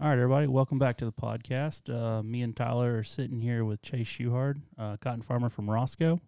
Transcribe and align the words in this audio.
All 0.00 0.08
right, 0.08 0.14
everybody, 0.14 0.46
welcome 0.46 0.78
back 0.78 0.96
to 0.98 1.04
the 1.04 1.12
podcast. 1.12 1.92
Uh, 1.92 2.22
me 2.22 2.42
and 2.42 2.54
Tyler 2.54 2.98
are 2.98 3.02
sitting 3.02 3.40
here 3.40 3.64
with 3.64 3.82
Chase 3.82 4.06
Schuchard, 4.06 4.62
uh, 4.78 4.96
cotton 4.98 5.22
farmer 5.22 5.48
from 5.48 5.68
Roscoe. 5.68 6.20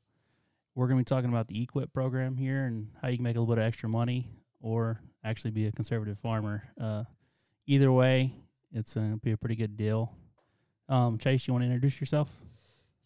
We're 0.75 0.89
going 0.89 0.99
to 0.99 1.05
be 1.05 1.15
talking 1.15 1.31
about 1.31 1.47
the 1.47 1.65
EQIP 1.65 1.93
program 1.93 2.37
here 2.37 2.65
and 2.65 2.89
how 3.01 3.07
you 3.07 3.17
can 3.17 3.23
make 3.23 3.37
a 3.37 3.39
little 3.39 3.55
bit 3.55 3.61
of 3.61 3.69
extra 3.69 3.89
money 3.89 4.29
or 4.61 5.01
actually 5.23 5.53
be 5.53 5.69
a 5.69 5.73
conservative 5.73 6.19
farmer. 6.19 6.65
Uh, 6.81 7.05
either 7.69 7.93
way, 7.93 8.35
it's 8.73 8.95
going 8.95 9.13
to 9.13 9.19
be 9.19 9.31
a 9.31 9.37
pretty 9.37 9.55
good 9.55 9.77
deal. 9.77 10.13
Um, 10.89 11.17
Chase, 11.17 11.47
you 11.47 11.55
want 11.55 11.63
to 11.63 11.67
introduce 11.67 12.01
yourself? 12.01 12.29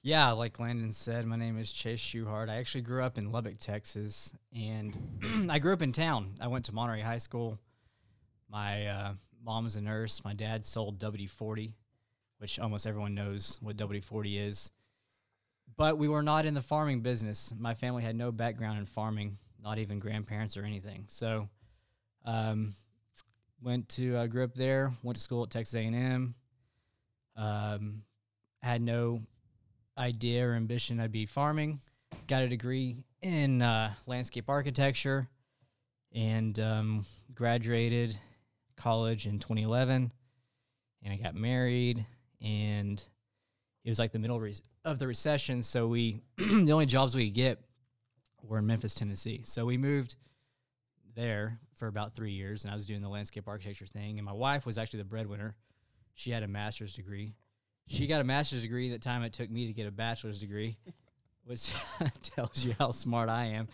Yeah, 0.00 0.32
like 0.32 0.58
Landon 0.58 0.92
said, 0.92 1.26
my 1.26 1.36
name 1.36 1.58
is 1.58 1.74
Chase 1.74 2.00
Schuchard. 2.00 2.48
I 2.48 2.56
actually 2.56 2.80
grew 2.80 3.04
up 3.04 3.18
in 3.18 3.30
Lubbock, 3.30 3.58
Texas, 3.58 4.32
and 4.56 4.96
I 5.50 5.58
grew 5.58 5.74
up 5.74 5.82
in 5.82 5.92
town. 5.92 6.36
I 6.40 6.46
went 6.46 6.64
to 6.64 6.72
Monterey 6.72 7.02
High 7.02 7.18
School. 7.18 7.58
My 8.48 8.86
uh, 8.86 9.12
mom 9.44 9.64
was 9.64 9.76
a 9.76 9.80
nurse. 9.80 10.24
My 10.24 10.34
dad 10.34 10.64
sold 10.64 10.98
WD 10.98 11.28
40, 11.30 11.74
which 12.38 12.58
almost 12.58 12.86
everyone 12.86 13.14
knows 13.14 13.58
what 13.60 13.76
WD 13.76 14.04
40 14.04 14.38
is. 14.38 14.70
But 15.76 15.98
we 15.98 16.08
were 16.08 16.22
not 16.22 16.46
in 16.46 16.54
the 16.54 16.62
farming 16.62 17.00
business. 17.00 17.52
My 17.56 17.74
family 17.74 18.02
had 18.02 18.16
no 18.16 18.32
background 18.32 18.78
in 18.78 18.86
farming, 18.86 19.36
not 19.62 19.78
even 19.78 19.98
grandparents 19.98 20.56
or 20.56 20.64
anything. 20.64 21.04
So, 21.08 21.48
um, 22.24 22.74
went 23.62 23.88
to 23.90 24.16
uh, 24.16 24.26
grew 24.26 24.44
up 24.44 24.54
there. 24.54 24.92
Went 25.02 25.16
to 25.16 25.22
school 25.22 25.42
at 25.42 25.50
Texas 25.50 25.74
A&M. 25.74 26.34
Um, 27.36 28.02
had 28.62 28.82
no 28.82 29.22
idea 29.98 30.46
or 30.46 30.54
ambition 30.54 31.00
I'd 31.00 31.12
be 31.12 31.26
farming. 31.26 31.80
Got 32.26 32.42
a 32.42 32.48
degree 32.48 32.96
in 33.22 33.62
uh, 33.62 33.92
landscape 34.06 34.48
architecture 34.48 35.26
and 36.14 36.58
um, 36.60 37.06
graduated 37.34 38.16
college 38.76 39.26
in 39.26 39.38
2011. 39.38 40.12
And 41.02 41.12
I 41.12 41.16
got 41.16 41.34
married, 41.34 42.04
and 42.40 43.02
it 43.84 43.88
was 43.88 43.98
like 43.98 44.12
the 44.12 44.18
middle 44.18 44.42
of 44.84 44.98
the 44.98 45.06
recession. 45.06 45.62
So 45.62 45.86
we, 45.86 46.22
the 46.36 46.72
only 46.72 46.86
jobs 46.86 47.14
we 47.14 47.26
could 47.26 47.34
get 47.34 47.60
were 48.42 48.58
in 48.58 48.66
Memphis, 48.66 48.94
Tennessee. 48.94 49.42
So 49.44 49.66
we 49.66 49.76
moved 49.76 50.16
there 51.14 51.58
for 51.76 51.88
about 51.88 52.14
three 52.14 52.32
years, 52.32 52.64
and 52.64 52.72
I 52.72 52.74
was 52.74 52.86
doing 52.86 53.02
the 53.02 53.08
landscape 53.08 53.48
architecture 53.48 53.86
thing. 53.86 54.18
And 54.18 54.24
my 54.24 54.32
wife 54.32 54.64
was 54.64 54.78
actually 54.78 55.00
the 55.00 55.06
breadwinner. 55.06 55.56
She 56.14 56.30
had 56.30 56.42
a 56.42 56.48
master's 56.48 56.94
degree. 56.94 57.34
She 57.86 58.06
got 58.06 58.20
a 58.20 58.24
master's 58.24 58.62
degree 58.62 58.88
the 58.88 58.98
time 58.98 59.22
it 59.24 59.32
took 59.32 59.50
me 59.50 59.66
to 59.66 59.72
get 59.72 59.86
a 59.86 59.90
bachelor's 59.90 60.40
degree, 60.40 60.78
which 61.44 61.72
tells 62.22 62.64
you 62.64 62.74
how 62.78 62.92
smart 62.92 63.28
I 63.28 63.46
am. 63.46 63.68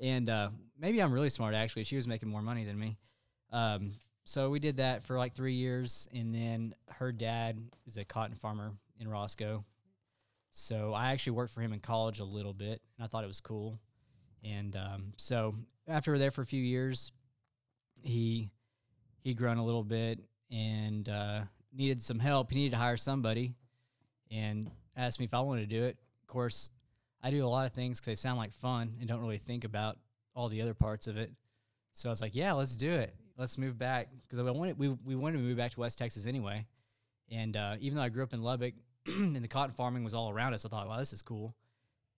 And 0.00 0.28
uh, 0.28 0.50
maybe 0.78 1.00
I'm 1.00 1.12
really 1.12 1.30
smart 1.30 1.54
actually. 1.54 1.84
She 1.84 1.96
was 1.96 2.06
making 2.06 2.28
more 2.28 2.42
money 2.42 2.64
than 2.64 2.78
me. 2.78 2.98
Um, 3.52 3.92
so 4.26 4.50
we 4.50 4.58
did 4.58 4.78
that 4.78 5.04
for 5.04 5.16
like 5.16 5.34
three 5.34 5.54
years, 5.54 6.08
and 6.12 6.34
then 6.34 6.74
her 6.88 7.12
dad 7.12 7.62
is 7.86 7.96
a 7.96 8.04
cotton 8.04 8.34
farmer 8.34 8.72
in 8.98 9.06
Roscoe. 9.06 9.64
So 10.50 10.92
I 10.92 11.12
actually 11.12 11.34
worked 11.34 11.54
for 11.54 11.60
him 11.60 11.72
in 11.72 11.78
college 11.78 12.18
a 12.18 12.24
little 12.24 12.52
bit, 12.52 12.80
and 12.98 13.04
I 13.04 13.06
thought 13.06 13.22
it 13.22 13.28
was 13.28 13.40
cool. 13.40 13.78
And 14.42 14.74
um, 14.74 15.12
so 15.16 15.54
after 15.86 16.10
we 16.10 16.16
were 16.16 16.18
there 16.18 16.32
for 16.32 16.42
a 16.42 16.46
few 16.46 16.60
years, 16.60 17.12
he 18.02 18.50
he 19.22 19.32
grown 19.32 19.58
a 19.58 19.64
little 19.64 19.84
bit 19.84 20.18
and 20.50 21.08
uh, 21.08 21.42
needed 21.72 22.02
some 22.02 22.18
help. 22.18 22.50
He 22.50 22.56
needed 22.56 22.72
to 22.72 22.78
hire 22.78 22.96
somebody, 22.96 23.54
and 24.28 24.72
asked 24.96 25.20
me 25.20 25.26
if 25.26 25.34
I 25.34 25.40
wanted 25.40 25.70
to 25.70 25.76
do 25.76 25.84
it. 25.84 25.98
Of 26.22 26.26
course, 26.26 26.68
I 27.22 27.30
do 27.30 27.46
a 27.46 27.48
lot 27.48 27.64
of 27.64 27.72
things 27.74 28.00
because 28.00 28.06
they 28.06 28.14
sound 28.16 28.38
like 28.38 28.52
fun 28.52 28.96
and 28.98 29.08
don't 29.08 29.20
really 29.20 29.38
think 29.38 29.62
about 29.62 29.98
all 30.34 30.48
the 30.48 30.62
other 30.62 30.74
parts 30.74 31.06
of 31.06 31.16
it. 31.16 31.30
So 31.96 32.10
I 32.10 32.12
was 32.12 32.20
like, 32.20 32.34
"Yeah, 32.34 32.52
let's 32.52 32.76
do 32.76 32.90
it. 32.90 33.14
Let's 33.38 33.56
move 33.56 33.78
back." 33.78 34.08
Because 34.22 34.38
I 34.38 34.50
wanted 34.50 34.78
we 34.78 34.90
we 35.06 35.16
wanted 35.16 35.38
to 35.38 35.42
move 35.42 35.56
back 35.56 35.72
to 35.72 35.80
West 35.80 35.96
Texas 35.96 36.26
anyway. 36.26 36.66
And 37.30 37.56
uh, 37.56 37.76
even 37.80 37.96
though 37.96 38.02
I 38.02 38.10
grew 38.10 38.22
up 38.22 38.34
in 38.34 38.42
Lubbock 38.42 38.74
and 39.06 39.42
the 39.42 39.48
cotton 39.48 39.74
farming 39.74 40.04
was 40.04 40.12
all 40.12 40.30
around 40.30 40.52
us, 40.52 40.66
I 40.66 40.68
thought, 40.68 40.88
"Wow, 40.88 40.98
this 40.98 41.14
is 41.14 41.22
cool." 41.22 41.54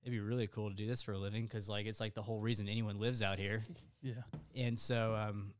It'd 0.03 0.13
be 0.13 0.19
really 0.21 0.49
cool 0.49 0.69
to 0.69 0.75
do 0.75 0.87
this 0.87 1.01
for 1.03 1.13
a 1.13 1.19
living 1.19 1.45
because 1.45 1.69
like 1.69 1.87
it's 1.87 2.01
like 2.01 2.15
the 2.15 2.23
whole 2.23 2.41
reason 2.41 2.69
anyone 2.69 2.99
lives 2.99 3.23
out 3.23 3.39
here. 3.39 3.63
Yeah. 4.01 4.23
And 4.55 4.79
so 4.79 5.17
um, 5.17 5.55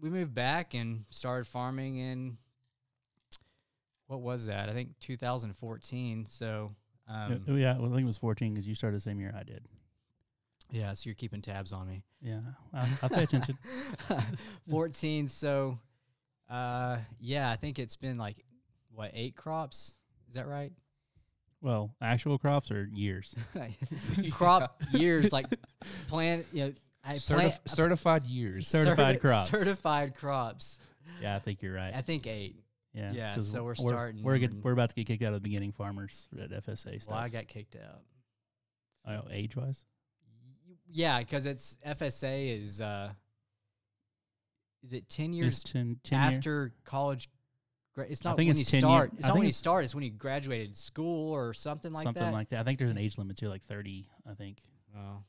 we 0.00 0.10
moved 0.10 0.34
back 0.34 0.74
and 0.74 1.04
started 1.10 1.46
farming 1.46 1.98
in 1.98 2.36
what 4.08 4.20
was 4.20 4.46
that? 4.46 4.68
I 4.68 4.72
think 4.72 4.98
2014. 4.98 6.26
So 6.26 6.74
um, 7.08 7.40
yeah, 7.46 7.78
well, 7.78 7.86
I 7.86 7.94
think 7.94 8.02
it 8.02 8.06
was 8.06 8.18
14 8.18 8.52
because 8.52 8.66
you 8.66 8.74
started 8.74 8.96
the 8.96 9.00
same 9.00 9.20
year 9.20 9.32
I 9.38 9.44
did. 9.44 9.64
Yeah, 10.74 10.92
so 10.92 11.02
you're 11.06 11.14
keeping 11.14 11.40
tabs 11.40 11.72
on 11.72 11.88
me. 11.88 12.02
Yeah, 12.20 12.40
I, 12.72 12.88
I 13.02 13.08
pay 13.08 13.22
attention. 13.22 13.56
14. 14.70 15.28
So 15.28 15.78
uh, 16.50 16.98
yeah, 17.20 17.50
I 17.50 17.56
think 17.56 17.78
it's 17.78 17.96
been 17.96 18.18
like 18.18 18.44
what 18.92 19.12
eight 19.14 19.36
crops? 19.36 19.94
Is 20.28 20.34
that 20.34 20.48
right? 20.48 20.72
Well, 21.60 21.94
actual 22.02 22.38
crops 22.38 22.70
or 22.70 22.88
years? 22.92 23.34
Crop 24.32 24.82
years, 24.92 25.32
like 25.32 25.46
plant. 26.08 26.44
You 26.52 26.64
know, 26.64 26.72
I 27.02 27.14
Certif- 27.14 27.26
plant 27.36 27.60
certified 27.66 28.24
years. 28.24 28.68
Certified 28.68 29.20
crops. 29.20 29.50
Certified 29.50 30.14
crops. 30.14 30.78
Yeah, 31.22 31.36
I 31.36 31.38
think 31.38 31.62
you're 31.62 31.74
right. 31.74 31.94
I 31.94 32.02
think 32.02 32.26
eight. 32.26 32.56
Yeah, 32.92 33.12
yeah. 33.12 33.40
so 33.40 33.64
we're 33.64 33.74
starting 33.74 34.22
We're, 34.22 34.38
get, 34.38 34.54
we're 34.62 34.70
about 34.70 34.90
to 34.90 34.94
get 34.94 35.06
kicked 35.06 35.22
out 35.22 35.28
of 35.28 35.34
the 35.34 35.40
beginning 35.40 35.72
farmers 35.72 36.28
at 36.40 36.50
FSA 36.50 37.02
stuff. 37.02 37.10
Well, 37.10 37.18
I 37.18 37.28
got 37.28 37.48
kicked 37.48 37.76
out. 37.76 38.02
I 39.04 39.14
know, 39.14 39.26
age 39.32 39.56
wise. 39.56 39.84
Yeah, 40.96 41.18
because 41.18 41.44
it's 41.44 41.76
FSA 41.84 42.56
is 42.60 42.80
uh, 42.80 43.10
is 44.84 44.92
it 44.92 45.08
ten 45.08 45.30
It's 45.30 45.36
years 45.36 45.62
10, 45.64 45.98
10 46.04 46.20
year- 46.30 46.38
after 46.38 46.72
college? 46.84 47.28
gra- 47.96 48.06
It's 48.08 48.22
not 48.22 48.36
when 48.36 48.48
it's 48.48 48.60
you 48.60 48.64
10 48.64 48.74
year- 48.78 48.80
start. 48.80 49.12
It's 49.14 49.24
I 49.24 49.28
not 49.28 49.34
think 49.34 49.40
when 49.40 49.46
you 49.48 49.52
start. 49.52 49.84
It's 49.84 49.94
when 49.94 50.04
you 50.04 50.10
graduated 50.10 50.76
school 50.76 51.32
or 51.32 51.52
something 51.52 51.92
like 51.92 52.04
something 52.04 52.20
that. 52.20 52.26
Something 52.26 52.34
like 52.38 52.48
that. 52.50 52.60
I 52.60 52.62
think 52.62 52.78
there's 52.78 52.92
an 52.92 52.98
age 52.98 53.18
limit 53.18 53.36
too, 53.36 53.48
like 53.48 53.64
30, 53.64 54.08
I 54.30 54.34
think, 54.34 54.58
oh. 54.96 55.24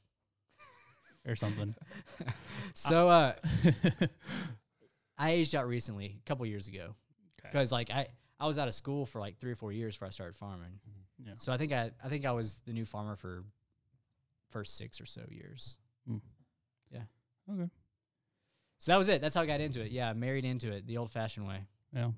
or 1.28 1.36
something. 1.36 1.74
So 2.76 3.10
uh, 3.10 3.34
I 5.18 5.32
aged 5.32 5.56
out 5.56 5.68
recently, 5.68 6.20
a 6.24 6.30
couple 6.30 6.46
years 6.46 6.68
ago, 6.68 6.94
because 7.42 7.72
like 7.72 7.90
I 7.90 8.08
I 8.40 8.46
was 8.46 8.60
out 8.60 8.68
of 8.68 8.74
school 8.76 9.06
for 9.08 9.20
like 9.20 9.38
three 9.40 9.52
or 9.52 9.56
four 9.56 9.72
years 9.72 9.96
before 9.96 10.10
I 10.10 10.12
started 10.12 10.36
farming. 10.36 10.80
Yeah. 11.18 11.34
So 11.38 11.52
I 11.54 11.58
think 11.58 11.72
I 11.72 11.90
I 12.04 12.10
think 12.10 12.26
I 12.26 12.32
was 12.34 12.60
the 12.66 12.74
new 12.74 12.86
farmer 12.86 13.16
for 13.16 13.46
first 14.56 14.78
six 14.78 15.02
or 15.02 15.06
so 15.06 15.22
years. 15.30 15.78
Yeah. 16.90 17.02
Okay. 17.52 17.70
So 18.78 18.94
that 18.94 18.98
was 18.98 19.10
it. 19.10 19.20
That's 19.20 19.36
how 19.36 19.42
I 19.42 19.46
got 19.46 19.60
into 19.60 19.82
it. 19.82 19.92
Yeah, 19.92 20.14
married 20.14 20.46
into 20.46 20.72
it 20.72 20.88
the 20.88 20.96
old 20.96 21.12
fashioned 21.12 21.46
way. 21.46 21.66
Well, 21.94 22.14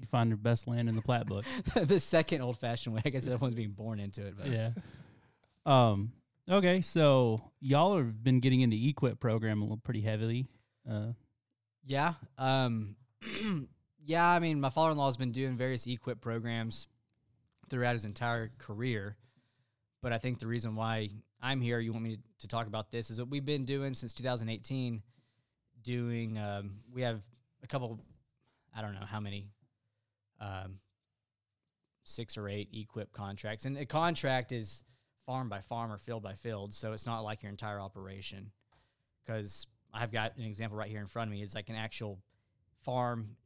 you 0.00 0.06
find 0.06 0.30
your 0.30 0.38
best 0.38 0.66
land 0.66 0.88
in 0.88 0.96
the 0.96 1.02
plat 1.02 1.26
book. 1.26 1.44
the 1.74 2.00
second 2.00 2.40
old 2.40 2.58
fashioned 2.58 2.94
way. 2.94 3.02
I 3.04 3.10
guess 3.10 3.26
that 3.26 3.42
one's 3.42 3.54
being 3.54 3.72
born 3.72 4.00
into 4.00 4.26
it. 4.26 4.36
But 4.38 4.46
yeah. 4.46 4.70
Um. 5.66 6.12
Okay, 6.50 6.80
so 6.80 7.38
y'all 7.60 7.98
have 7.98 8.24
been 8.24 8.40
getting 8.40 8.62
into 8.62 8.76
EQIP 8.76 9.20
program 9.20 9.60
a 9.60 9.64
little 9.64 9.76
pretty 9.76 10.00
heavily. 10.00 10.48
Uh, 10.90 11.12
yeah. 11.84 12.14
Um, 12.38 12.96
yeah. 14.04 14.26
I 14.26 14.38
mean, 14.38 14.60
my 14.60 14.70
father 14.70 14.92
in 14.92 14.96
law 14.96 15.06
has 15.06 15.18
been 15.18 15.32
doing 15.32 15.58
various 15.58 15.86
EQIP 15.86 16.22
programs 16.22 16.86
throughout 17.68 17.92
his 17.92 18.06
entire 18.06 18.50
career. 18.56 19.16
But 20.02 20.12
I 20.12 20.18
think 20.18 20.40
the 20.40 20.48
reason 20.48 20.74
why 20.74 21.10
I'm 21.42 21.60
here, 21.60 21.80
you 21.80 21.92
want 21.92 22.04
me 22.04 22.18
to 22.38 22.48
talk 22.48 22.68
about 22.68 22.90
this, 22.90 23.10
is 23.10 23.18
what 23.18 23.28
we've 23.28 23.44
been 23.44 23.64
doing 23.64 23.94
since 23.94 24.14
2018. 24.14 25.02
Doing, 25.82 26.38
um, 26.38 26.76
we 26.94 27.02
have 27.02 27.20
a 27.64 27.66
couple, 27.66 27.98
I 28.76 28.82
don't 28.82 28.94
know 28.94 29.04
how 29.04 29.18
many, 29.18 29.48
um, 30.40 30.78
six 32.04 32.36
or 32.36 32.48
eight 32.48 32.72
EQIP 32.72 33.12
contracts, 33.12 33.64
and 33.64 33.76
a 33.76 33.84
contract 33.84 34.52
is 34.52 34.84
farm 35.26 35.48
by 35.48 35.60
farm 35.60 35.90
or 35.90 35.98
field 35.98 36.22
by 36.22 36.34
field, 36.34 36.72
so 36.72 36.92
it's 36.92 37.06
not 37.06 37.20
like 37.20 37.42
your 37.42 37.50
entire 37.50 37.80
operation. 37.80 38.52
Because 39.24 39.66
I've 39.92 40.12
got 40.12 40.36
an 40.36 40.44
example 40.44 40.78
right 40.78 40.90
here 40.90 41.00
in 41.00 41.06
front 41.06 41.28
of 41.28 41.32
me. 41.32 41.42
It's 41.42 41.54
like 41.54 41.68
an 41.68 41.76
actual 41.76 42.20
farm 42.84 43.36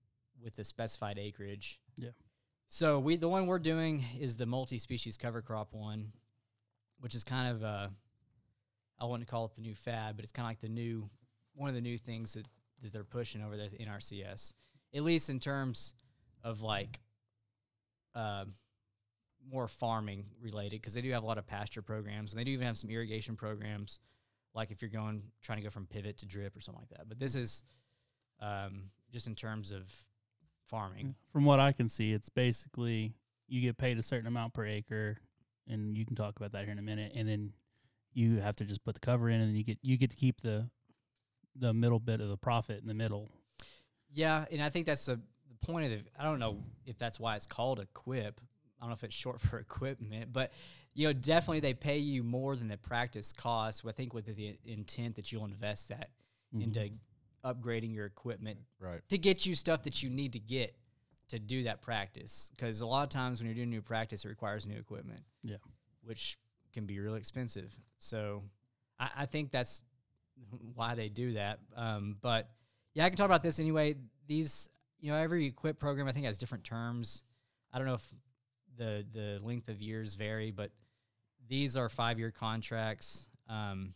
with 0.43 0.57
the 0.57 0.65
specified 0.65 1.19
acreage. 1.19 1.81
Yeah. 1.97 2.11
So 2.69 2.99
we 2.99 3.17
the 3.17 3.29
one 3.29 3.47
we're 3.47 3.59
doing 3.59 4.05
is 4.19 4.37
the 4.37 4.47
multi-species 4.47 5.17
cover 5.17 5.43
crop 5.43 5.73
one, 5.73 6.13
which 7.07 7.15
is 7.15 7.23
kind 7.23 7.55
of 7.55 7.63
uh, 7.63 7.87
I 8.99 9.05
wouldn't 9.05 9.29
call 9.29 9.45
it 9.45 9.55
the 9.55 9.61
new 9.61 9.77
fad, 9.77 10.17
but 10.17 10.25
it's 10.25 10.33
kind 10.33 10.45
of 10.45 10.51
like 10.51 10.61
the 10.61 10.69
new 10.69 11.09
one 11.55 11.69
of 11.69 11.77
the 11.77 11.81
new 11.81 11.97
things 11.97 12.33
that, 12.33 12.49
that 12.83 12.93
they're 12.93 13.05
pushing 13.05 13.45
over 13.45 13.57
there 13.57 13.69
in 13.79 13.87
RCS, 13.87 14.55
at 14.93 15.03
least 15.05 15.31
in 15.31 15.39
terms 15.39 15.95
of 16.43 16.63
like 16.63 16.99
uh, 18.17 18.47
more 19.49 19.69
farming 19.69 20.25
related, 20.43 20.81
because 20.81 20.95
they 20.95 21.01
do 21.01 21.13
have 21.13 21.23
a 21.23 21.27
lot 21.27 21.39
of 21.39 21.47
pasture 21.47 21.81
programs 21.81 22.33
and 22.33 22.41
they 22.41 22.45
do 22.45 22.51
even 22.51 22.67
have 22.67 22.77
some 22.77 22.91
irrigation 22.91 23.37
programs, 23.37 24.01
like 24.53 24.73
if 24.73 24.83
you're 24.83 24.91
going 24.91 25.23
trying 25.45 25.59
to 25.59 25.63
go 25.63 25.71
from 25.71 25.87
pivot 25.87 26.19
to 26.19 26.27
drip 26.27 26.57
or 26.57 26.61
something 26.61 26.83
like 26.83 26.99
that. 26.99 27.09
But 27.09 27.21
this 27.21 27.37
is 27.37 27.63
um, 28.41 28.91
just 29.13 29.29
in 29.29 29.37
terms 29.37 29.71
of 29.71 29.95
farming. 30.65 31.15
from 31.31 31.45
what 31.45 31.61
I 31.61 31.71
can 31.71 31.89
see, 31.89 32.13
it's 32.13 32.31
basically 32.31 33.15
you 33.47 33.61
get 33.61 33.79
paid 33.79 33.97
a 33.97 34.03
certain 34.03 34.27
amount 34.27 34.55
per 34.55 34.67
acre, 34.67 35.19
and 35.69 35.97
you 35.97 36.05
can 36.07 36.17
talk 36.17 36.37
about 36.37 36.53
that 36.53 36.65
here 36.65 36.73
in 36.73 36.79
a 36.79 36.83
minute, 36.83 37.13
and 37.15 37.29
then 37.29 37.53
you 38.13 38.37
have 38.41 38.57
to 38.57 38.65
just 38.65 38.85
put 38.85 38.95
the 38.95 39.01
cover 39.01 39.29
in, 39.29 39.41
and 39.41 39.57
you 39.57 39.65
get 39.65 39.79
you 39.83 39.97
get 39.97 40.11
to 40.11 40.17
keep 40.17 40.41
the 40.41 40.69
the 41.57 41.73
middle 41.73 41.99
bit 41.99 42.21
of 42.21 42.29
the 42.29 42.37
profit 42.37 42.81
in 42.81 42.87
the 42.87 42.95
middle. 42.95 43.29
Yeah, 44.13 44.45
and 44.51 44.63
I 44.63 44.71
think 44.71 44.87
that's 44.87 45.07
the, 45.07 45.17
the 45.17 45.67
point 45.67 45.87
of 45.87 45.91
the 45.93 46.11
I 46.19 46.25
don't 46.25 46.39
know 46.39 46.63
if 46.85 46.99
that's 46.99 47.19
why 47.19 47.37
it's 47.37 47.47
called 47.47 47.81
EQIP. 47.95 48.33
I 48.79 48.81
don't 48.81 48.91
know 48.91 48.95
if 48.95 49.05
it's 49.05 49.15
short 49.15 49.41
for 49.41 49.59
equipment, 49.59 50.33
but 50.33 50.53
you 50.95 51.07
know, 51.07 51.13
definitely 51.13 51.61
they 51.61 51.75
pay 51.75 51.99
you 51.99 52.23
more 52.23 52.57
than 52.57 52.69
the 52.69 52.79
practice 52.79 53.33
costs. 53.33 53.83
I 53.87 53.93
think 53.93 54.15
with 54.15 54.25
the 54.35 54.57
intent 54.65 55.17
that 55.17 55.31
you'll 55.33 55.45
invest 55.45 55.89
that 55.89 56.11
Mhm. 56.55 56.63
into 56.63 56.91
upgrading 57.45 57.93
your 57.95 58.07
equipment 58.07 58.59
Right. 58.79 59.01
to 59.09 59.19
get 59.19 59.45
you 59.47 59.55
stuff 59.55 59.83
that 59.83 60.03
you 60.03 60.09
need 60.11 60.33
to 60.35 60.39
get 60.39 60.77
to 61.29 61.39
do 61.39 61.65
that 61.65 61.83
practice. 61.83 62.51
Because 62.55 62.81
a 62.81 62.87
lot 62.87 63.03
of 63.03 63.09
times 63.11 63.41
when 63.41 63.47
you're 63.47 63.55
doing 63.55 63.71
new 63.71 63.83
practice, 63.83 64.25
it 64.25 64.29
requires 64.29 64.67
new 64.67 64.77
equipment. 64.77 65.21
Yeah. 65.43 65.57
which 66.03 66.39
can 66.73 66.87
be 66.87 67.01
real 67.01 67.15
expensive. 67.15 67.73
So 67.99 68.43
I, 68.99 69.11
I 69.19 69.27
think 69.27 69.51
that's 69.51 69.83
why 70.75 70.95
they 70.95 71.09
do 71.09 71.33
that. 71.35 71.59
Um, 71.77 72.17
but 72.21 72.51
yeah, 72.95 73.05
I 73.05 73.09
can 73.09 73.17
talk 73.17 73.27
about 73.27 73.43
this 73.43 73.59
anyway. 73.59 73.95
These, 74.27 74.69
you 75.01 75.11
know, 75.11 75.17
every 75.17 75.51
EQIP 75.53 75.79
program 75.79 76.07
I 76.09 76.13
think 76.13 76.27
has 76.27 76.39
different 76.39 76.65
terms. 76.65 77.23
I 77.73 77.79
don't 77.79 77.87
know 77.87 77.95
if 77.95 78.15
the 78.77 79.05
the 79.13 79.41
length 79.43 79.69
of 79.69 79.81
years 79.81 80.15
vary, 80.15 80.51
but 80.51 80.71
these 81.49 81.77
are 81.77 81.89
five 81.89 82.19
year 82.19 82.31
contracts. 82.31 83.29
Um, 83.49 83.93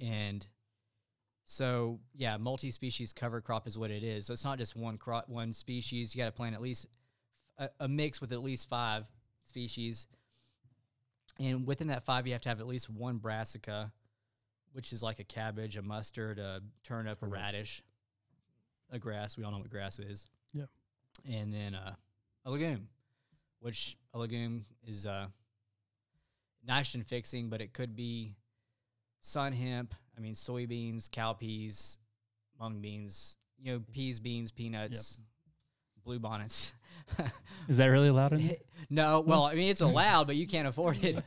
and 0.00 0.46
so 1.50 1.98
yeah, 2.14 2.36
multi 2.36 2.70
species 2.70 3.12
cover 3.12 3.40
crop 3.40 3.66
is 3.66 3.76
what 3.76 3.90
it 3.90 4.04
is. 4.04 4.24
So 4.24 4.32
it's 4.32 4.44
not 4.44 4.56
just 4.56 4.76
one 4.76 4.96
crop, 4.96 5.28
one 5.28 5.52
species. 5.52 6.14
You 6.14 6.22
got 6.22 6.26
to 6.26 6.32
plant 6.32 6.54
at 6.54 6.62
least 6.62 6.86
a, 7.58 7.68
a 7.80 7.88
mix 7.88 8.20
with 8.20 8.32
at 8.32 8.40
least 8.40 8.68
five 8.68 9.04
species. 9.46 10.06
And 11.40 11.66
within 11.66 11.88
that 11.88 12.04
five, 12.04 12.24
you 12.28 12.34
have 12.34 12.42
to 12.42 12.48
have 12.50 12.60
at 12.60 12.68
least 12.68 12.88
one 12.88 13.16
brassica, 13.16 13.90
which 14.74 14.92
is 14.92 15.02
like 15.02 15.18
a 15.18 15.24
cabbage, 15.24 15.76
a 15.76 15.82
mustard, 15.82 16.38
a 16.38 16.60
turnip, 16.84 17.20
a 17.20 17.26
radish, 17.26 17.82
a 18.92 19.00
grass. 19.00 19.36
We 19.36 19.42
all 19.42 19.50
know 19.50 19.58
what 19.58 19.70
grass 19.70 19.98
is. 19.98 20.26
Yeah. 20.54 20.66
And 21.28 21.52
then 21.52 21.74
uh, 21.74 21.94
a 22.44 22.50
legume, 22.52 22.86
which 23.58 23.96
a 24.14 24.20
legume 24.20 24.66
is 24.86 25.04
uh, 25.04 25.26
nitrogen 26.64 27.02
fixing, 27.02 27.48
but 27.48 27.60
it 27.60 27.72
could 27.72 27.96
be 27.96 28.36
sun 29.20 29.52
hemp. 29.52 29.94
I 30.16 30.20
mean, 30.20 30.34
soybeans, 30.34 31.08
cowpeas, 31.08 31.96
mung 32.58 32.80
beans. 32.80 33.36
You 33.62 33.72
know, 33.72 33.82
peas, 33.92 34.20
beans, 34.20 34.50
peanuts, 34.50 35.20
blue 36.04 36.18
bonnets. 36.18 36.72
Is 37.68 37.76
that 37.76 37.86
really 37.86 38.08
allowed 38.08 38.32
in? 38.32 38.46
there? 38.48 38.56
no, 38.90 39.20
well, 39.20 39.44
I 39.44 39.54
mean 39.54 39.70
it's 39.70 39.80
allowed, 39.80 40.26
but 40.26 40.36
you 40.36 40.46
can't 40.46 40.66
afford 40.66 41.02
it. 41.04 41.22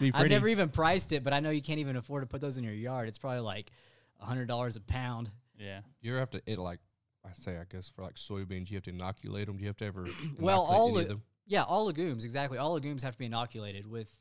I've 0.14 0.30
never 0.30 0.48
even 0.48 0.68
priced 0.68 1.12
it, 1.12 1.24
but 1.24 1.32
I 1.32 1.40
know 1.40 1.50
you 1.50 1.62
can't 1.62 1.80
even 1.80 1.96
afford 1.96 2.22
to 2.22 2.26
put 2.26 2.40
those 2.40 2.56
in 2.56 2.64
your 2.64 2.72
yard. 2.72 3.08
It's 3.08 3.18
probably 3.18 3.40
like 3.40 3.72
a 4.20 4.24
hundred 4.24 4.46
dollars 4.46 4.76
a 4.76 4.80
pound. 4.80 5.30
yeah. 5.58 5.80
You 6.00 6.14
have 6.14 6.30
to 6.30 6.42
it 6.46 6.58
like 6.58 6.78
I 7.24 7.30
say 7.32 7.56
I 7.56 7.64
guess 7.70 7.88
for 7.88 8.02
like 8.02 8.14
soybeans 8.14 8.70
you 8.70 8.76
have 8.76 8.84
to 8.84 8.90
inoculate 8.90 9.46
them. 9.46 9.56
Do 9.56 9.62
you 9.62 9.68
have 9.68 9.76
to 9.78 9.86
ever 9.86 10.06
Well, 10.38 10.62
all 10.62 10.90
any 10.90 11.02
of 11.02 11.08
them? 11.08 11.22
Yeah, 11.46 11.64
all 11.64 11.86
legumes 11.86 12.24
exactly. 12.24 12.58
All 12.58 12.74
legumes 12.74 13.02
have 13.02 13.14
to 13.14 13.18
be 13.18 13.26
inoculated 13.26 13.86
with, 13.86 14.12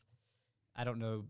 I 0.76 0.84
don't 0.84 0.98
know, 0.98 1.26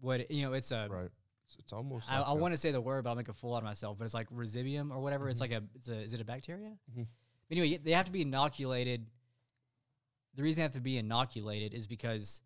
what 0.00 0.30
you 0.30 0.42
know. 0.42 0.52
It's 0.54 0.70
a. 0.72 0.86
right. 0.90 1.10
It's, 1.46 1.56
it's 1.58 1.72
almost. 1.72 2.06
I, 2.10 2.18
like 2.18 2.28
I 2.28 2.32
want 2.32 2.52
to 2.54 2.58
say 2.58 2.70
the 2.70 2.80
word, 2.80 3.04
but 3.04 3.10
I'll 3.10 3.16
make 3.16 3.28
a 3.28 3.32
fool 3.34 3.54
out 3.54 3.58
of 3.58 3.64
myself. 3.64 3.98
But 3.98 4.04
it's 4.04 4.14
like 4.14 4.28
rhizobium 4.30 4.90
or 4.94 5.00
whatever. 5.00 5.28
It's 5.28 5.38
Mhm. 5.38 5.42
like 5.42 5.52
a, 5.52 5.62
it's 5.74 5.88
a. 5.88 6.00
Is 6.00 6.12
it 6.14 6.20
a 6.20 6.24
bacteria? 6.24 6.76
Mhm. 6.96 7.06
Anyway, 7.50 7.76
they 7.78 7.92
have 7.92 8.06
to 8.06 8.12
be 8.12 8.22
inoculated. 8.22 9.06
The 10.36 10.42
reason 10.42 10.60
they 10.60 10.62
have 10.62 10.72
to 10.72 10.80
be 10.80 10.96
inoculated 10.98 11.74
is 11.74 11.86
because 11.88 12.40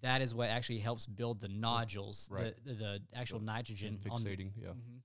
that 0.00 0.20
is 0.22 0.34
what 0.34 0.48
actually 0.50 0.78
helps 0.80 1.06
build 1.06 1.40
the 1.40 1.48
nodules, 1.48 2.28
Right. 2.30 2.54
the, 2.64 2.72
the 2.72 2.78
the 2.78 3.02
actual 3.14 3.40
nitrogen 3.40 4.00
on 4.10 4.22
the, 4.24 4.30
fixating. 4.30 4.50
Yeah. 4.60 4.68
Mhm. 4.70 5.00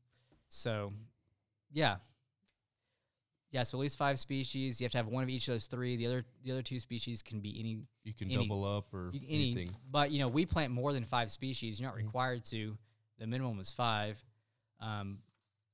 So, 0.49 0.93
yeah, 1.71 1.97
yeah. 3.53 3.63
So 3.63 3.77
at 3.77 3.81
least 3.81 3.97
five 3.97 4.19
species. 4.19 4.81
You 4.81 4.85
have 4.85 4.91
to 4.91 4.97
have 4.97 5.07
one 5.07 5.23
of 5.23 5.29
each 5.29 5.47
of 5.47 5.53
those 5.53 5.67
three. 5.67 5.95
The 5.95 6.07
other 6.07 6.25
the 6.43 6.51
other 6.51 6.61
two 6.61 6.79
species 6.81 7.21
can 7.21 7.39
be 7.39 7.57
any 7.59 7.79
You 8.03 8.13
can 8.13 8.29
any- 8.29 8.45
double 8.45 8.65
up 8.65 8.93
or 8.93 9.11
you, 9.13 9.21
any, 9.29 9.51
anything. 9.53 9.75
but 9.89 10.11
you 10.11 10.19
know, 10.19 10.27
we 10.27 10.45
plant 10.45 10.73
more 10.73 10.91
than 10.91 11.05
five 11.05 11.31
species. 11.31 11.79
You're 11.79 11.89
not 11.89 11.95
Mhm. 11.97 12.05
required 12.05 12.43
to. 12.45 12.77
The 13.19 13.27
minimum 13.27 13.59
is 13.59 13.71
five. 13.71 14.21
Um, 14.81 15.19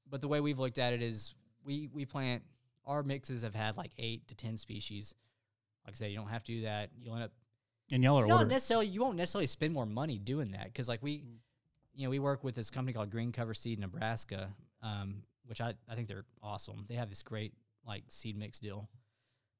but 0.07 0.21
the 0.21 0.27
way 0.27 0.41
we've 0.41 0.59
looked 0.59 0.77
at 0.77 0.93
it 0.93 1.01
is 1.01 1.33
we 1.63 1.87
we 1.87 2.05
plant 2.05 2.43
our 2.85 3.01
mixes 3.03 3.41
have 3.43 3.55
had 3.55 3.77
like 3.77 3.91
eight 3.97 4.27
to 4.27 4.35
ten 4.35 4.57
species. 4.57 5.15
Like 5.85 5.95
I 5.95 5.97
said, 5.97 6.11
you 6.11 6.17
don't 6.17 6.27
have 6.27 6.43
to 6.43 6.51
do 6.51 6.61
that. 6.61 6.91
You'll 7.01 7.15
end 7.15 7.23
up 7.23 7.31
And 7.91 8.03
y'all 8.03 8.17
are 8.19 8.23
you 8.25 8.29
don't 8.29 8.47
necessarily 8.49 8.87
you 8.87 8.99
won't 9.01 9.17
necessarily 9.17 9.47
spend 9.47 9.73
more 9.73 9.85
money 9.85 10.19
doing 10.19 10.51
that 10.51 10.65
because 10.65 10.87
like 10.87 11.01
we 11.01 11.19
Mm. 11.19 11.37
you 11.93 12.03
know 12.03 12.09
we 12.09 12.19
work 12.19 12.43
with 12.43 12.55
this 12.55 12.69
company 12.69 12.93
called 12.93 13.09
green 13.09 13.31
cover 13.31 13.53
seed 13.53 13.79
nebraska 13.79 14.53
um, 14.83 15.23
which 15.45 15.59
I, 15.61 15.73
I 15.87 15.95
think 15.95 16.07
they're 16.07 16.25
awesome 16.43 16.85
they 16.87 16.93
have 16.95 17.09
this 17.09 17.23
great 17.23 17.53
like 17.89 18.03
seed 18.07 18.37
mix 18.37 18.59
deal 18.59 18.87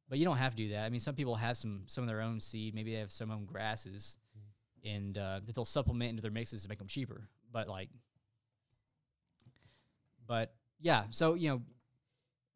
but 0.08 0.18
you 0.18 0.24
don't 0.26 0.38
have 0.38 0.52
to 0.56 0.58
do 0.58 0.70
that 0.70 0.86
i 0.86 0.90
mean 0.90 1.00
some 1.02 1.16
people 1.16 1.36
have 1.36 1.58
some 1.58 1.84
some 1.88 2.04
of 2.04 2.08
their 2.08 2.22
own 2.22 2.40
seed 2.40 2.74
maybe 2.74 2.94
they 2.94 3.00
have 3.00 3.12
some 3.12 3.32
own 3.32 3.44
grasses 3.46 4.18
and 4.86 5.18
uh, 5.18 5.42
that 5.46 5.54
they'll 5.54 5.66
supplement 5.66 6.10
into 6.12 6.22
their 6.22 6.32
mixes 6.32 6.64
to 6.64 6.70
make 6.70 6.78
them 6.78 6.88
cheaper 6.88 7.28
but 7.52 7.68
like 7.68 7.90
but 10.28 10.54
yeah 10.80 11.04
so 11.10 11.34
you 11.34 11.50
know 11.50 11.62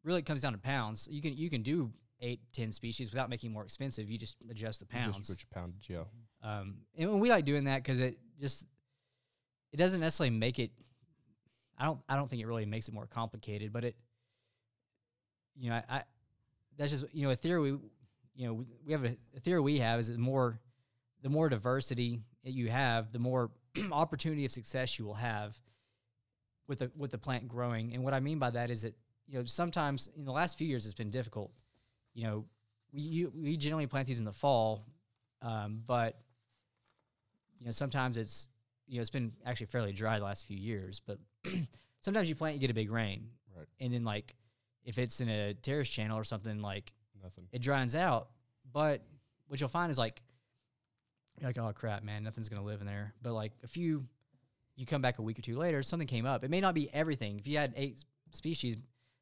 really 0.04 0.20
it 0.20 0.26
comes 0.26 0.40
down 0.40 0.52
to 0.52 0.58
pounds 0.58 1.08
you 1.10 1.20
can 1.20 1.36
you 1.36 1.50
can 1.50 1.62
do 1.62 1.92
eight 2.20 2.40
ten 2.52 2.72
species 2.72 3.10
without 3.10 3.28
making 3.28 3.52
more 3.52 3.64
expensive 3.64 4.08
you 4.08 4.16
just 4.18 4.36
adjust 4.50 4.80
the 4.80 4.86
You 4.90 5.00
pounds 5.00 5.16
Just 5.16 5.26
switch 5.26 5.46
poundage. 5.50 5.88
Yeah. 5.88 6.04
um, 6.42 6.76
and 6.96 7.20
we 7.20 7.28
like 7.28 7.44
doing 7.44 7.64
that 7.64 7.82
because 7.82 8.00
it 8.00 8.18
just 8.40 8.66
it 9.72 9.76
doesn't 9.76 10.00
necessarily 10.00 10.30
make 10.30 10.60
it. 10.60 10.70
I 11.76 11.86
don't. 11.86 11.98
I 12.08 12.14
don't 12.14 12.30
think 12.30 12.40
it 12.40 12.46
really 12.46 12.64
makes 12.64 12.86
it 12.86 12.94
more 12.94 13.06
complicated, 13.06 13.72
but 13.72 13.82
it. 13.84 13.96
You 15.56 15.70
know, 15.70 15.76
I, 15.76 15.96
I 15.96 16.02
that's 16.76 16.90
just 16.90 17.04
you 17.12 17.22
know 17.22 17.30
a 17.30 17.36
theory. 17.36 17.60
We, 17.72 17.78
you 18.36 18.46
know, 18.46 18.54
we, 18.54 18.64
we 18.86 18.92
have 18.92 19.04
a, 19.04 19.16
a 19.36 19.40
theory 19.40 19.60
we 19.60 19.78
have 19.78 20.00
is 20.00 20.08
that 20.08 20.14
the 20.14 20.18
more, 20.18 20.58
the 21.22 21.28
more 21.28 21.48
diversity 21.48 22.20
that 22.42 22.52
you 22.52 22.68
have, 22.70 23.12
the 23.12 23.18
more 23.18 23.50
opportunity 23.92 24.44
of 24.44 24.50
success 24.52 24.98
you 24.98 25.04
will 25.04 25.14
have. 25.14 25.56
With 26.66 26.78
the 26.78 26.90
with 26.96 27.10
the 27.10 27.18
plant 27.18 27.46
growing, 27.46 27.92
and 27.92 28.02
what 28.02 28.14
I 28.14 28.20
mean 28.20 28.38
by 28.38 28.48
that 28.50 28.70
is 28.70 28.82
that 28.82 28.94
you 29.28 29.38
know 29.38 29.44
sometimes 29.44 30.08
in 30.16 30.24
the 30.24 30.32
last 30.32 30.56
few 30.56 30.66
years 30.66 30.86
it's 30.86 30.94
been 30.94 31.10
difficult. 31.10 31.52
You 32.14 32.24
know, 32.24 32.44
we 32.90 33.02
you, 33.02 33.32
we 33.36 33.56
generally 33.58 33.86
plant 33.86 34.08
these 34.08 34.18
in 34.18 34.24
the 34.24 34.32
fall, 34.32 34.86
um, 35.42 35.82
but 35.86 36.18
you 37.58 37.66
know 37.66 37.72
sometimes 37.72 38.16
it's 38.16 38.48
you 38.86 38.96
know 38.96 39.02
it's 39.02 39.10
been 39.10 39.32
actually 39.44 39.66
fairly 39.66 39.92
dry 39.92 40.18
the 40.18 40.24
last 40.24 40.46
few 40.46 40.56
years, 40.56 41.02
but 41.06 41.18
sometimes 42.00 42.30
you 42.30 42.34
plant 42.34 42.54
you 42.54 42.60
get 42.60 42.70
a 42.70 42.74
big 42.74 42.90
rain, 42.90 43.28
Right. 43.54 43.66
and 43.80 43.92
then 43.92 44.04
like 44.04 44.34
if 44.84 44.98
it's 44.98 45.20
in 45.20 45.28
a 45.28 45.54
terrace 45.54 45.88
channel 45.88 46.18
or 46.18 46.24
something 46.24 46.60
like 46.60 46.92
Nothing. 47.22 47.46
it 47.52 47.62
dries 47.62 47.94
out. 47.94 48.28
But 48.72 49.02
what 49.48 49.60
you'll 49.60 49.68
find 49.68 49.90
is 49.90 49.98
like 49.98 50.20
you're 51.40 51.48
like 51.48 51.58
oh 51.58 51.72
crap 51.74 52.02
man 52.02 52.22
nothing's 52.22 52.48
gonna 52.48 52.64
live 52.64 52.80
in 52.80 52.86
there. 52.86 53.14
But 53.22 53.32
like 53.32 53.52
a 53.62 53.66
few 53.66 54.00
you 54.76 54.86
come 54.86 55.02
back 55.02 55.18
a 55.18 55.22
week 55.22 55.38
or 55.38 55.42
two 55.42 55.56
later 55.56 55.82
something 55.82 56.08
came 56.08 56.26
up. 56.26 56.44
It 56.44 56.50
may 56.50 56.60
not 56.60 56.74
be 56.74 56.92
everything. 56.92 57.38
If 57.38 57.46
you 57.46 57.58
had 57.58 57.72
eight 57.76 58.04
species, 58.32 58.76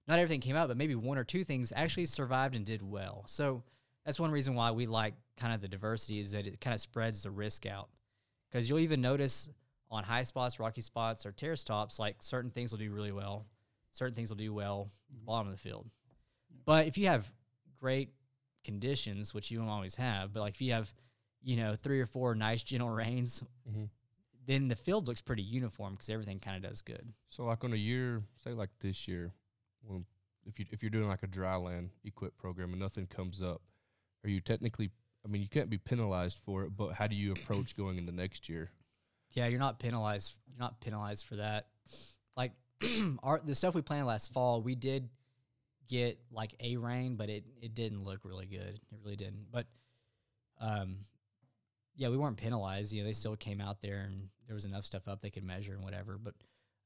not 0.08 0.18
everything 0.18 0.40
came 0.40 0.56
up, 0.56 0.68
but 0.68 0.76
maybe 0.76 0.94
one 0.94 1.18
or 1.18 1.24
two 1.24 1.44
things 1.44 1.72
actually 1.74 2.06
survived 2.06 2.56
and 2.56 2.64
did 2.64 2.82
well. 2.82 3.24
So 3.26 3.62
that's 4.04 4.18
one 4.18 4.30
reason 4.32 4.54
why 4.54 4.70
we 4.72 4.86
like 4.86 5.14
kind 5.36 5.54
of 5.54 5.60
the 5.60 5.68
diversity 5.68 6.18
is 6.18 6.32
that 6.32 6.46
it 6.46 6.60
kind 6.60 6.74
of 6.74 6.80
spreads 6.80 7.22
the 7.22 7.30
risk 7.30 7.66
out. 7.66 7.88
Because 8.50 8.68
you'll 8.68 8.80
even 8.80 9.00
notice 9.00 9.48
on 9.90 10.04
high 10.04 10.24
spots, 10.24 10.58
rocky 10.58 10.80
spots, 10.80 11.24
or 11.24 11.32
terrace 11.32 11.64
tops, 11.64 11.98
like 11.98 12.16
certain 12.20 12.50
things 12.50 12.72
will 12.72 12.78
do 12.78 12.90
really 12.90 13.12
well, 13.12 13.46
certain 13.92 14.14
things 14.14 14.28
will 14.30 14.36
do 14.36 14.52
well 14.52 14.90
the 15.12 15.20
bottom 15.24 15.46
of 15.48 15.54
the 15.54 15.60
field. 15.60 15.88
But 16.64 16.86
if 16.88 16.98
you 16.98 17.06
have 17.06 17.30
great 17.80 18.10
conditions, 18.64 19.32
which 19.34 19.50
you 19.50 19.58
don't 19.58 19.68
always 19.68 19.94
have, 19.96 20.32
but 20.32 20.40
like 20.40 20.54
if 20.54 20.60
you 20.62 20.72
have, 20.72 20.92
you 21.42 21.56
know, 21.56 21.74
three 21.74 22.00
or 22.00 22.06
four 22.06 22.34
nice 22.34 22.62
gentle 22.62 22.90
rains, 23.02 23.42
Mhm. 23.68 23.88
then 24.46 24.68
the 24.68 24.76
field 24.76 25.08
looks 25.08 25.20
pretty 25.20 25.42
uniform 25.42 25.94
because 25.94 26.10
everything 26.10 26.38
kind 26.40 26.56
of 26.62 26.68
does 26.70 26.80
good. 26.82 27.12
So 27.30 27.44
like 27.44 27.64
on 27.64 27.72
a 27.72 27.76
year, 27.76 28.22
say 28.44 28.52
like 28.52 28.70
this 28.80 29.06
year, 29.08 29.32
when 29.82 30.04
if 30.46 30.58
you 30.58 30.66
if 30.70 30.82
you're 30.82 30.90
doing 30.90 31.08
like 31.08 31.22
a 31.22 31.26
dry 31.28 31.56
land 31.56 31.90
EQIP 32.04 32.36
program 32.38 32.70
and 32.72 32.80
nothing 32.80 33.06
comes 33.06 33.42
up, 33.42 33.62
are 34.24 34.30
you 34.30 34.40
technically? 34.40 34.90
I 35.24 35.28
mean, 35.28 35.40
you 35.42 35.48
can't 35.48 35.70
be 35.70 35.78
penalized 35.78 36.38
for 36.44 36.64
it, 36.64 36.76
but 36.76 36.94
how 36.94 37.06
do 37.06 37.14
you 37.14 37.30
approach 37.32 37.76
going 37.76 37.96
into 37.98 38.10
next 38.10 38.48
year? 38.48 38.70
Yeah, 39.30 39.46
you're 39.46 39.60
not 39.60 39.78
penalized. 39.78 40.34
You're 40.48 40.58
not 40.58 40.80
penalized 40.80 41.26
for 41.26 41.36
that. 41.36 41.68
Like 42.36 42.52
our 43.22 43.40
the 43.44 43.54
stuff 43.54 43.74
we 43.74 43.82
planted 43.82 44.06
last 44.06 44.32
fall, 44.32 44.62
we 44.62 44.74
did 44.74 45.08
get 45.88 46.18
like 46.30 46.54
a 46.60 46.76
rain, 46.76 47.16
but 47.16 47.28
it 47.28 47.44
it 47.60 47.74
didn't 47.74 48.04
look 48.04 48.20
really 48.24 48.46
good. 48.46 48.80
It 48.90 48.98
really 49.02 49.16
didn't. 49.16 49.46
But 49.50 49.66
um, 50.60 50.96
yeah, 51.96 52.08
we 52.08 52.16
weren't 52.16 52.36
penalized. 52.36 52.92
You 52.92 53.02
know, 53.02 53.06
they 53.06 53.12
still 53.12 53.36
came 53.36 53.60
out 53.60 53.82
there 53.82 54.00
and 54.00 54.28
there 54.46 54.54
was 54.54 54.64
enough 54.64 54.84
stuff 54.84 55.08
up 55.08 55.20
they 55.20 55.30
could 55.30 55.44
measure 55.44 55.74
and 55.74 55.84
whatever. 55.84 56.18
But 56.18 56.34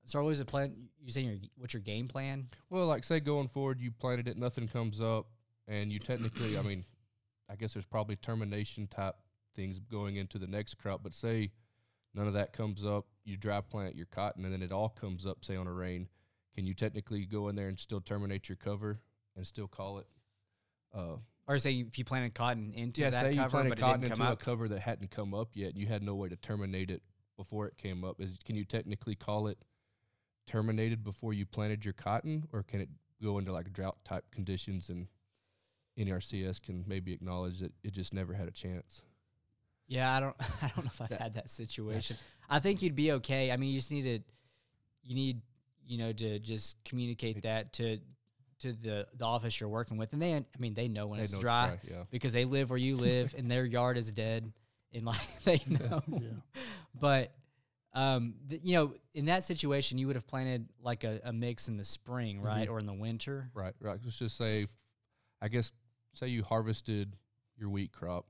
so 0.05 0.23
was 0.23 0.39
the 0.39 0.45
plan? 0.45 0.75
You 1.05 1.13
saying 1.13 1.27
your 1.27 1.37
what's 1.57 1.75
your 1.75 1.83
game 1.83 2.09
plan? 2.09 2.49
Well, 2.71 2.87
like 2.87 3.05
say 3.05 3.21
going 3.21 3.49
forward, 3.49 3.81
you 3.81 3.91
planted 3.91 4.29
it, 4.29 4.37
nothing 4.37 4.69
comes 4.69 5.01
up, 5.01 5.27
and 5.69 5.93
you 5.93 5.99
technically, 5.99 6.57
I 6.57 6.63
mean, 6.63 6.85
I 7.51 7.57
guess 7.57 7.73
there's 7.73 7.87
probably 7.87 8.17
termination 8.17 8.87
type 8.87 9.17
things 9.55 9.79
going 9.79 10.17
into 10.17 10.39
the 10.39 10.47
next 10.47 10.75
crop, 10.75 11.03
but 11.03 11.15
say 11.15 11.51
none 12.15 12.27
of 12.27 12.35
that 12.35 12.53
comes 12.53 12.85
up, 12.85 13.07
you 13.27 13.37
dry 13.37 13.61
plant 13.61 13.97
your 13.97 14.07
cotton, 14.07 14.45
and 14.45 14.53
then 14.53 14.63
it 14.63 14.73
all 14.73 14.89
comes 14.89 15.27
up, 15.27 15.45
say 15.45 15.57
on 15.57 15.67
a 15.67 15.73
rain. 15.73 16.09
Can 16.55 16.67
you 16.67 16.75
technically 16.75 17.27
go 17.27 17.49
in 17.49 17.57
there 17.57 17.69
and 17.69 17.79
still 17.79 18.01
terminate 18.01 18.49
your 18.49 18.57
cover 18.57 19.01
and 19.37 19.47
still 19.47 19.69
call 19.69 19.99
it. 19.99 20.07
Uh, 20.95 21.17
Or 21.47 21.59
say 21.59 21.75
if 21.75 21.99
you 21.99 22.05
planted 22.05 22.35
cotton 22.35 22.73
into 22.75 23.03
yeah, 23.03 23.11
that 23.11 23.23
say 23.23 23.33
you 23.33 23.45
planted 23.45 23.71
but 23.71 23.79
it 23.79 23.81
cotton 23.81 24.05
into 24.05 24.17
come 24.17 24.27
a 24.27 24.37
cover 24.37 24.69
that 24.69 24.81
hadn't 24.81 25.11
come 25.11 25.35
up 25.35 25.51
yet, 25.55 25.71
and 25.71 25.79
you 25.79 25.87
had 25.87 26.03
no 26.03 26.15
way 26.15 26.29
to 26.29 26.37
terminate 26.37 26.91
it 26.91 27.03
before 27.37 27.67
it 27.67 27.77
came 27.77 28.05
up. 28.05 28.21
Is 28.21 28.39
can 28.45 28.57
you 28.57 28.65
technically 28.65 29.15
call 29.15 29.49
it 29.49 29.59
terminated 30.47 31.05
before 31.05 31.33
you 31.33 31.45
planted 31.45 31.85
your 31.85 31.95
cotton, 31.95 32.49
or 32.53 32.63
can 32.63 32.81
it 32.81 32.89
go 33.23 33.39
into 33.39 33.53
like 33.53 33.73
drought 33.73 33.99
type 34.05 34.25
conditions 34.31 34.89
and 34.89 35.09
NRCS 35.99 36.61
can 36.63 36.85
maybe 36.87 37.13
acknowledge 37.13 37.61
that 37.61 37.73
it 37.83 37.93
just 37.93 38.15
never 38.15 38.35
had 38.35 38.49
a 38.49 38.53
chance? 38.53 39.03
Yeah, 39.89 40.13
I 40.15 40.21
don't 40.21 40.37
I 40.63 40.69
don't 40.75 40.85
know 40.85 40.91
if 40.93 41.01
I've 41.01 41.09
That- 41.11 41.21
had 41.21 41.35
that 41.35 41.51
situation. 41.51 42.17
I 42.49 42.59
think 42.61 42.83
you'd 42.83 42.95
be 42.95 43.13
okay. 43.13 43.51
I 43.51 43.57
mean, 43.57 43.71
you 43.73 43.79
just 43.79 43.91
need 43.91 44.03
to 44.03 44.21
you 45.03 45.15
need, 45.15 45.41
you 45.87 45.99
know, 45.99 46.13
to 46.13 46.39
just 46.39 46.77
communicate 46.85 47.43
that 47.43 47.73
to 47.75 47.99
to 48.61 48.73
the 48.73 49.07
the 49.17 49.25
office 49.25 49.61
you're 49.61 49.69
working 49.69 49.97
with 49.99 50.13
and 50.13 50.21
they 50.23 50.35
I 50.35 50.45
mean, 50.59 50.75
they 50.75 50.89
know 50.89 51.07
when 51.07 51.19
They 51.19 51.25
it's 51.25 51.33
know 51.35 51.41
dry, 51.41 51.79
yeah. 51.89 52.05
because 52.11 52.33
they 52.33 52.45
live 52.45 52.71
where 52.71 52.79
you 52.79 52.97
live 52.97 53.35
and 53.37 53.51
their 53.51 53.65
yard 53.65 53.99
is 53.99 54.11
dead 54.13 54.51
and 54.93 55.05
like 55.05 55.21
they 55.45 55.61
know. 55.67 56.03
Yeah. 56.09 56.29
But 56.99 57.33
um 57.93 58.35
th- 58.49 58.61
you 58.65 58.75
know, 58.77 58.95
in 59.15 59.27
that 59.27 59.45
situation 59.45 59.99
you 59.99 60.07
would 60.07 60.17
have 60.17 60.27
planted 60.27 60.69
like 60.83 61.05
a, 61.05 61.21
a 61.25 61.33
mix 61.33 61.69
in 61.69 61.77
the 61.77 61.85
spring, 61.85 62.41
right? 62.41 62.69
Mhm. 62.69 62.73
Or 62.73 62.79
in 62.79 62.87
the 62.87 62.95
winter. 62.95 63.51
Right, 63.55 63.75
right. 63.81 63.99
Let's 64.05 64.19
just 64.19 64.37
say, 64.37 64.67
I 65.43 65.49
guess, 65.49 65.71
say 66.15 66.29
you 66.29 66.43
harvested 66.43 67.15
your 67.59 67.69
wheat 67.71 67.93
crop, 67.93 68.27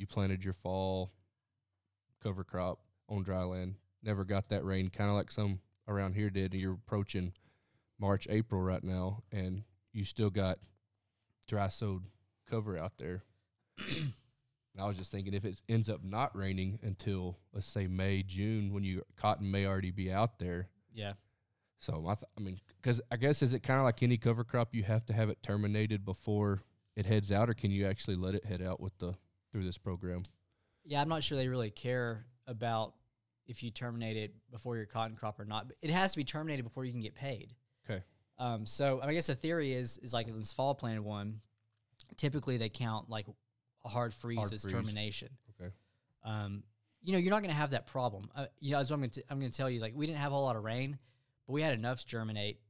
you 0.00 0.06
planted 0.06 0.44
your 0.44 0.54
fall 0.54 1.12
cover 2.22 2.44
crop 2.44 2.80
on 3.08 3.22
dry 3.22 3.42
land, 3.42 3.74
never 4.02 4.24
got 4.24 4.48
that 4.48 4.64
rain, 4.64 4.88
kind 4.90 5.10
of 5.10 5.16
like 5.16 5.30
some 5.30 5.60
around 5.88 6.14
here 6.14 6.30
did, 6.30 6.52
and 6.52 6.60
you're 6.60 6.74
approaching 6.74 7.32
March, 7.98 8.26
April 8.30 8.60
right 8.60 8.82
now, 8.84 9.22
and 9.32 9.62
you 9.92 10.04
still 10.04 10.30
got 10.30 10.58
dry 11.46 11.68
sowed 11.68 12.02
cover 12.48 12.78
out 12.78 12.92
there. 12.98 13.24
I 14.78 14.86
was 14.86 14.96
just 14.96 15.10
thinking 15.12 15.34
if 15.34 15.44
it 15.44 15.60
ends 15.68 15.90
up 15.90 16.02
not 16.04 16.34
raining 16.36 16.78
until, 16.82 17.36
let's 17.52 17.66
say, 17.66 17.86
May, 17.86 18.22
June, 18.22 18.72
when 18.72 18.84
your 18.84 19.02
cotton 19.16 19.50
may 19.50 19.66
already 19.66 19.90
be 19.90 20.10
out 20.12 20.38
there, 20.38 20.68
Yeah. 20.94 21.14
so 21.80 22.04
I, 22.06 22.14
th- 22.14 22.24
I 22.38 22.40
mean, 22.40 22.58
because 22.80 23.00
I 23.10 23.16
guess 23.16 23.42
is 23.42 23.52
it 23.52 23.62
kind 23.62 23.78
of 23.78 23.84
like 23.84 24.02
any 24.02 24.16
cover 24.16 24.44
crop, 24.44 24.74
you 24.74 24.82
have 24.84 25.04
to 25.06 25.12
have 25.12 25.28
it 25.28 25.42
terminated 25.42 26.04
before 26.04 26.62
it 26.96 27.04
heads 27.04 27.30
out, 27.32 27.50
or 27.50 27.54
can 27.54 27.70
you 27.70 27.86
actually 27.86 28.16
let 28.16 28.34
it 28.34 28.44
head 28.46 28.62
out 28.62 28.80
with 28.80 28.96
the 28.98 29.14
through 29.52 29.64
this 29.64 29.78
program? 29.78 30.22
Yeah, 30.84 31.00
I'm 31.00 31.08
not 31.08 31.22
sure 31.22 31.36
they 31.36 31.48
really 31.48 31.70
care 31.70 32.24
about 32.46 32.94
if 33.46 33.62
you 33.62 33.70
terminate 33.70 34.16
it 34.16 34.34
before 34.50 34.76
your 34.76 34.86
cotton 34.86 35.16
crop 35.16 35.38
or 35.40 35.44
not. 35.44 35.68
But 35.68 35.76
it 35.82 35.90
has 35.90 36.12
to 36.12 36.16
be 36.16 36.24
terminated 36.24 36.62
before 36.62 36.84
you 36.84 36.92
can 36.92 37.00
get 37.00 37.14
paid. 37.14 37.54
Okay. 37.88 38.02
Um, 38.38 38.64
so 38.64 39.00
I 39.02 39.12
guess 39.12 39.26
the 39.26 39.34
theory 39.34 39.72
is 39.74 39.98
is 39.98 40.12
like 40.12 40.28
in 40.28 40.38
this 40.38 40.52
fall 40.52 40.74
planted 40.74 41.02
one, 41.02 41.40
typically 42.16 42.56
they 42.56 42.68
count 42.68 43.10
like 43.10 43.26
a 43.84 43.88
hard 43.88 44.14
freeze 44.14 44.38
Hard 44.38 44.52
as 44.52 44.62
freeze. 44.62 44.72
termination. 44.72 45.28
Okay. 45.60 45.70
Um, 46.24 46.62
you 47.02 47.12
know, 47.12 47.18
you're 47.18 47.30
not 47.30 47.40
going 47.40 47.50
to 47.50 47.56
have 47.56 47.70
that 47.70 47.86
problem. 47.86 48.30
Uh, 48.34 48.46
you 48.60 48.72
know, 48.72 48.78
as 48.78 48.90
I'm 48.90 49.00
going 49.00 49.10
to 49.10 49.24
I'm 49.30 49.38
going 49.40 49.50
to 49.50 49.56
tell 49.56 49.68
you, 49.70 49.80
like 49.80 49.92
we 49.94 50.06
didn't 50.06 50.18
have 50.20 50.32
a 50.32 50.34
whole 50.34 50.44
lot 50.44 50.56
of 50.56 50.64
rain, 50.64 50.98
but 51.46 51.52
we 51.52 51.62
had 51.62 51.72
enough 51.74 52.00
to 52.00 52.06
germinate 52.06 52.60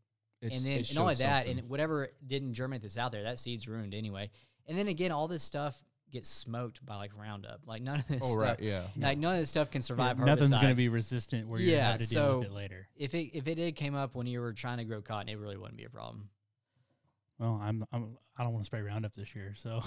It's, 0.40 0.54
and 0.56 0.64
then 0.64 0.78
and 0.78 0.94
not 0.94 1.02
only 1.02 1.14
that, 1.16 1.46
something. 1.46 1.58
and 1.60 1.68
whatever 1.68 2.08
didn't 2.26 2.54
germinate 2.54 2.82
that's 2.82 2.98
out 2.98 3.12
there, 3.12 3.22
that 3.24 3.38
seed's 3.38 3.68
ruined 3.68 3.94
anyway. 3.94 4.30
And 4.66 4.78
then 4.78 4.88
again, 4.88 5.10
all 5.12 5.28
this 5.28 5.42
stuff 5.42 5.80
gets 6.10 6.28
smoked 6.28 6.84
by 6.84 6.96
like 6.96 7.12
Roundup. 7.16 7.60
Like 7.66 7.82
none 7.82 8.00
of 8.00 8.08
this 8.08 8.20
oh 8.22 8.32
stuff, 8.38 8.42
right, 8.42 8.60
yeah, 8.60 8.82
like 8.96 9.18
none 9.18 9.34
of 9.34 9.40
this 9.40 9.50
stuff 9.50 9.70
can 9.70 9.82
survive 9.82 10.18
Yeah, 10.18 10.24
Nothing's 10.26 10.50
going 10.50 10.68
to 10.68 10.74
be 10.74 10.88
resistant 10.88 11.48
where 11.48 11.60
you 11.60 11.72
Yeah, 11.72 11.90
have 11.92 12.00
to 12.00 12.06
deal 12.08 12.36
with 12.38 12.46
so- 12.46 12.52
it 12.52 12.52
later. 12.54 12.88
if 12.96 13.14
it 13.14 13.30
if 13.36 13.46
it 13.46 13.54
did 13.56 13.76
came 13.76 13.94
up 13.94 14.14
when 14.14 14.26
you 14.26 14.40
were 14.40 14.52
trying 14.52 14.78
to 14.78 14.84
grow 14.84 15.00
cotton, 15.02 15.28
it 15.28 15.38
really 15.38 15.56
wouldn't 15.56 15.76
be 15.76 15.84
a 15.84 15.90
problem. 15.90 16.28
Well, 17.38 17.58
I'm, 17.62 17.84
I'm 17.92 18.16
I 18.36 18.42
don't 18.42 18.52
want 18.52 18.64
to 18.64 18.66
spray 18.66 18.82
Roundup 18.82 19.14
this 19.14 19.34
year, 19.34 19.54
so 19.56 19.80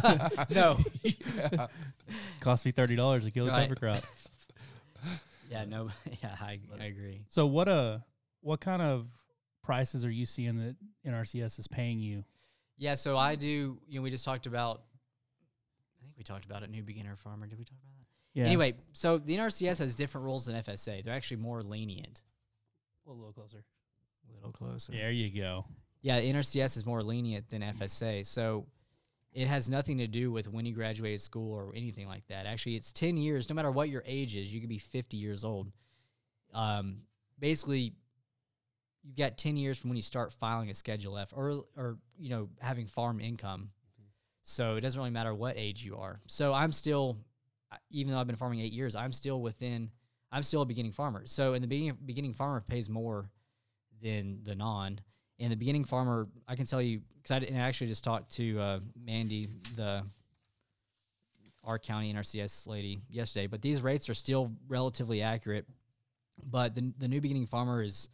No. 0.50 0.78
yeah. 1.02 1.66
cost 2.40 2.64
me 2.64 2.70
thirty 2.72 2.94
dollars 2.96 3.24
to 3.24 3.30
kill 3.30 3.46
the 3.46 3.50
Right. 3.52 3.68
cover 3.68 3.74
crop. 3.76 4.04
Yeah, 5.50 5.64
no, 5.64 5.88
yeah, 6.22 6.36
I, 6.40 6.60
I 6.80 6.84
agree. 6.84 7.22
So 7.28 7.44
what 7.46 7.66
uh 7.66 7.98
what 8.40 8.60
kind 8.60 8.80
of 8.80 9.06
prices 9.64 10.04
are 10.04 10.10
you 10.10 10.24
seeing 10.24 10.56
that 10.58 10.76
NRCS 11.04 11.58
is 11.58 11.66
paying 11.66 11.98
you? 11.98 12.22
Yeah, 12.78 12.94
so 12.94 13.16
I 13.16 13.34
do. 13.34 13.78
You 13.88 13.98
know, 13.98 14.02
we 14.02 14.10
just 14.10 14.24
talked 14.24 14.46
about. 14.46 14.82
I 16.00 16.04
think 16.04 16.14
we 16.16 16.24
talked 16.24 16.44
about 16.44 16.62
it. 16.62 16.70
New 16.70 16.82
beginner 16.82 17.16
farmer. 17.16 17.46
Did 17.46 17.58
we 17.58 17.64
talk 17.64 17.78
about 17.82 17.94
that? 17.98 18.40
Yeah. 18.40 18.46
Anyway, 18.46 18.74
so 18.92 19.18
the 19.18 19.36
NRCS 19.36 19.78
has 19.78 19.94
different 19.94 20.24
rules 20.24 20.46
than 20.46 20.56
FSA. 20.56 21.04
They're 21.04 21.14
actually 21.14 21.38
more 21.38 21.62
lenient. 21.62 22.22
a 23.06 23.10
little 23.10 23.32
closer. 23.32 23.64
A 24.30 24.34
little 24.36 24.52
closer. 24.52 24.92
There 24.92 25.10
you 25.10 25.30
go. 25.30 25.64
Yeah, 26.02 26.20
the 26.20 26.32
NRCS 26.32 26.76
is 26.76 26.86
more 26.86 27.02
lenient 27.02 27.50
than 27.50 27.62
FSA. 27.62 28.24
So 28.24 28.66
it 29.32 29.48
has 29.48 29.68
nothing 29.68 29.98
to 29.98 30.06
do 30.06 30.30
with 30.30 30.48
when 30.48 30.64
you 30.64 30.74
graduated 30.74 31.20
school 31.20 31.52
or 31.52 31.72
anything 31.74 32.06
like 32.08 32.26
that. 32.28 32.46
Actually, 32.46 32.76
it's 32.76 32.92
10 32.92 33.16
years, 33.16 33.48
no 33.48 33.54
matter 33.54 33.70
what 33.70 33.88
your 33.88 34.02
age 34.06 34.34
is, 34.34 34.52
you 34.52 34.60
could 34.60 34.68
be 34.68 34.78
50 34.78 35.16
years 35.16 35.44
old. 35.44 35.70
Um, 36.54 37.02
basically, 37.38 37.94
you've 39.02 39.16
got 39.16 39.38
10 39.38 39.56
years 39.56 39.78
from 39.78 39.90
when 39.90 39.96
you 39.96 40.02
start 40.02 40.32
filing 40.32 40.70
a 40.70 40.74
Schedule 40.74 41.18
F 41.18 41.32
or, 41.32 41.64
or 41.76 41.98
you 42.18 42.30
know, 42.30 42.48
having 42.60 42.86
farm 42.86 43.20
income. 43.20 43.70
So 44.50 44.74
it 44.74 44.80
doesn't 44.80 44.98
really 44.98 45.12
matter 45.12 45.32
what 45.32 45.54
age 45.56 45.84
you 45.84 45.96
are. 45.96 46.20
So 46.26 46.52
I'm 46.52 46.72
still, 46.72 47.16
even 47.90 48.12
though 48.12 48.18
I've 48.18 48.26
been 48.26 48.34
farming 48.34 48.60
eight 48.60 48.72
years, 48.72 48.96
I'm 48.96 49.12
still 49.12 49.40
within, 49.40 49.90
I'm 50.32 50.42
still 50.42 50.62
a 50.62 50.66
beginning 50.66 50.90
farmer. 50.90 51.22
So 51.26 51.54
in 51.54 51.62
the 51.62 51.68
beginning, 51.68 51.96
beginning 52.04 52.34
farmer 52.34 52.60
pays 52.60 52.88
more 52.88 53.30
than 54.02 54.40
the 54.44 54.56
non. 54.56 55.00
And 55.38 55.52
the 55.52 55.56
beginning 55.56 55.84
farmer, 55.84 56.26
I 56.48 56.56
can 56.56 56.66
tell 56.66 56.82
you, 56.82 57.00
because 57.22 57.44
I, 57.44 57.54
I 57.54 57.58
actually 57.60 57.86
just 57.86 58.02
talked 58.02 58.32
to 58.32 58.60
uh, 58.60 58.80
Mandy, 59.00 59.46
the 59.76 60.02
our 61.62 61.78
county 61.78 62.12
NRCS 62.12 62.66
lady, 62.66 63.02
yesterday. 63.08 63.46
But 63.46 63.62
these 63.62 63.80
rates 63.82 64.08
are 64.08 64.14
still 64.14 64.50
relatively 64.66 65.22
accurate. 65.22 65.66
But 66.44 66.74
the 66.74 66.92
the 66.98 67.06
new 67.06 67.20
beginning 67.20 67.46
farmer 67.46 67.82
is 67.82 68.08